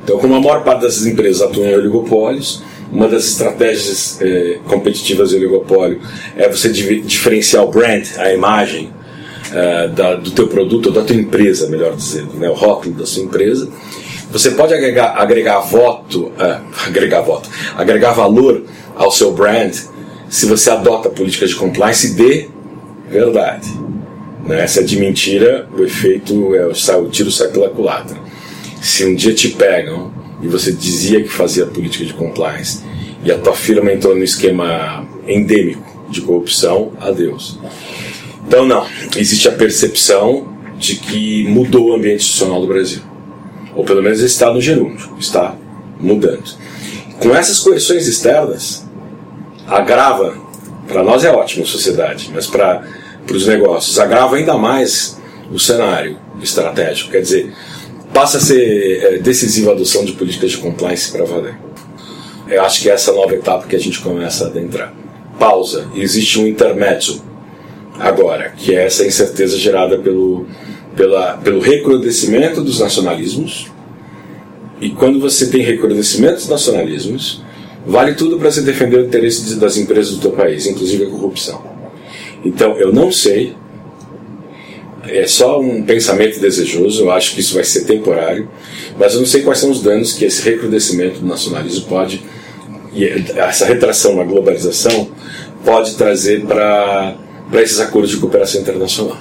Então, 0.04 0.18
como 0.20 0.36
a 0.36 0.40
maior 0.40 0.64
parte 0.64 0.82
das 0.82 1.06
empresas 1.06 1.42
atuam 1.42 1.68
em 1.68 1.76
oligopólios, 1.76 2.64
uma 2.92 3.08
das 3.08 3.26
estratégias 3.26 4.20
eh, 4.22 4.60
competitivas 4.66 5.32
do 5.32 5.38
oligopólio 5.38 6.00
é 6.38 6.48
você 6.48 6.70
diferenciar 6.70 7.64
o 7.64 7.68
brand, 7.68 8.06
a 8.18 8.32
imagem 8.32 8.94
eh, 9.54 9.90
da, 9.90 10.16
do 10.16 10.32
teu 10.32 10.48
produto 10.48 10.88
ou 10.88 10.92
da 10.94 11.02
tua 11.02 11.16
empresa, 11.16 11.68
melhor 11.68 11.96
dizendo, 11.96 12.34
né, 12.36 12.50
o 12.50 12.54
rótulo 12.54 12.96
da 12.96 13.06
sua 13.06 13.24
empresa. 13.24 13.70
Você 14.32 14.52
pode 14.52 14.74
agregar, 14.74 15.16
agregar 15.18 15.60
voto, 15.60 16.32
eh, 16.40 16.60
agregar 16.86 17.22
voto, 17.22 17.50
agregar 17.76 18.14
valor 18.14 18.64
ao 18.96 19.12
seu 19.12 19.34
brand 19.34 19.76
se 20.30 20.46
você 20.46 20.70
adota 20.70 21.10
políticas 21.10 21.50
de 21.50 21.56
compliance 21.56 22.16
de 22.16 22.50
verdade. 23.10 23.70
Né? 24.46 24.64
É 24.64 24.82
de 24.82 25.00
mentira, 25.00 25.68
o 25.78 25.84
efeito 25.84 26.56
é 26.56 26.66
o, 26.66 26.72
o 26.72 27.10
tiro 27.10 27.32
sai 27.32 27.50
pela 27.50 27.70
culatra. 27.70 28.18
Se 28.82 29.06
um 29.06 29.16
dia 29.16 29.34
te 29.34 29.50
pegam 29.50 30.12
e 30.42 30.48
você 30.48 30.72
dizia 30.72 31.22
que 31.22 31.30
fazia 31.30 31.66
política 31.66 32.06
de 32.06 32.14
compliance 32.14 32.82
e 33.24 33.32
a 33.32 33.38
tua 33.38 33.54
firma 33.54 33.92
entrou 33.92 34.16
no 34.16 34.24
esquema 34.24 35.06
endêmico 35.28 36.08
de 36.10 36.22
corrupção, 36.22 36.94
adeus. 37.00 37.60
Então, 38.48 38.66
não, 38.66 38.88
existe 39.16 39.48
a 39.50 39.52
percepção 39.52 40.48
de 40.78 40.96
que 40.96 41.44
mudou 41.50 41.90
o 41.90 41.96
ambiente 41.96 42.22
institucional 42.22 42.62
do 42.62 42.68
Brasil. 42.68 43.02
Ou 43.76 43.84
pelo 43.84 44.02
menos 44.02 44.22
está 44.22 44.54
no 44.54 44.62
gerúndio, 44.62 45.10
está 45.20 45.56
mudando. 46.00 46.56
Com 47.20 47.36
essas 47.36 47.60
correções 47.60 48.08
externas, 48.08 48.87
agrava, 49.68 50.36
para 50.88 51.04
nós 51.04 51.24
é 51.26 51.32
ótimo 51.32 51.64
a 51.64 51.68
sociedade, 51.68 52.32
mas 52.34 52.48
para 52.48 52.84
os 53.32 53.46
negócios, 53.46 54.00
agrava 54.00 54.38
ainda 54.38 54.58
mais 54.58 55.20
o 55.52 55.60
cenário 55.60 56.18
estratégico. 56.42 57.12
Quer 57.12 57.22
dizer, 57.22 57.54
passa 58.14 58.38
a 58.38 58.42
ser 58.42 59.04
é, 59.04 59.18
decisiva 59.18 59.72
a 59.72 59.74
adoção 59.74 60.06
de 60.06 60.14
políticas 60.14 60.52
de 60.52 60.58
compliance 60.58 61.12
para 61.12 61.26
valer. 61.26 61.58
Eu 62.48 62.64
acho 62.64 62.82
que 62.82 62.90
é 62.90 62.94
essa 62.94 63.12
nova 63.12 63.34
etapa 63.34 63.68
que 63.68 63.76
a 63.76 63.80
gente 63.80 64.00
começa 64.00 64.46
a 64.46 64.48
adentrar. 64.48 64.94
Pausa. 65.38 65.88
Existe 65.94 66.40
um 66.40 66.48
intermédio 66.48 67.22
agora, 68.00 68.54
que 68.56 68.74
é 68.74 68.86
essa 68.86 69.06
incerteza 69.06 69.58
gerada 69.58 69.98
pelo, 69.98 70.48
pela, 70.96 71.34
pelo 71.38 71.60
recrudescimento 71.60 72.62
dos 72.62 72.80
nacionalismos. 72.80 73.70
E 74.80 74.90
quando 74.92 75.20
você 75.20 75.48
tem 75.48 75.62
recrudescimento 75.62 76.36
dos 76.36 76.48
nacionalismos, 76.48 77.44
vale 77.88 78.14
tudo 78.14 78.38
para 78.38 78.52
você 78.52 78.62
defender 78.62 78.98
o 78.98 79.06
interesse 79.06 79.56
das 79.56 79.78
empresas 79.78 80.14
do 80.16 80.20
teu 80.20 80.32
país, 80.32 80.68
inclusive 80.68 81.06
a 81.06 81.10
corrupção. 81.10 81.64
Então, 82.46 82.78
eu 82.78 82.94
não 82.94 83.12
sei 83.12 83.56
é 85.10 85.26
só 85.26 85.60
um 85.60 85.84
pensamento 85.84 86.40
desejoso, 86.40 87.04
eu 87.04 87.12
acho 87.12 87.34
que 87.34 87.40
isso 87.40 87.56
vai 87.56 87.64
ser 87.64 87.86
temporário, 87.86 88.50
mas 89.00 89.14
eu 89.14 89.20
não 89.20 89.26
sei 89.26 89.42
quais 89.42 89.60
são 89.60 89.72
os 89.72 89.82
danos 89.82 90.14
que 90.14 90.26
esse 90.26 90.42
recrudescimento 90.42 91.20
do 91.20 91.26
nacionalismo 91.26 91.86
pode, 91.86 92.24
e 92.94 93.06
essa 93.36 93.66
retração 93.66 94.16
na 94.16 94.24
globalização, 94.24 95.10
pode 95.64 95.96
trazer 95.96 96.46
para 96.46 97.16
esses 97.54 97.80
acordos 97.80 98.12
de 98.12 98.18
cooperação 98.18 98.62
internacional. 98.62 99.18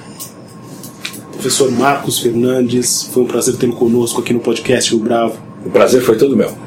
Professor 1.31 1.71
Marcos 1.71 2.19
Fernandes, 2.19 3.03
foi 3.13 3.23
um 3.23 3.27
prazer 3.27 3.55
tê-lo 3.55 3.73
conosco 3.73 4.19
aqui 4.21 4.33
no 4.33 4.39
podcast 4.39 4.91
Rio 4.91 4.99
Bravo. 4.99 5.37
O 5.65 5.69
prazer 5.69 6.01
foi 6.01 6.17
todo 6.17 6.35
meu. 6.35 6.66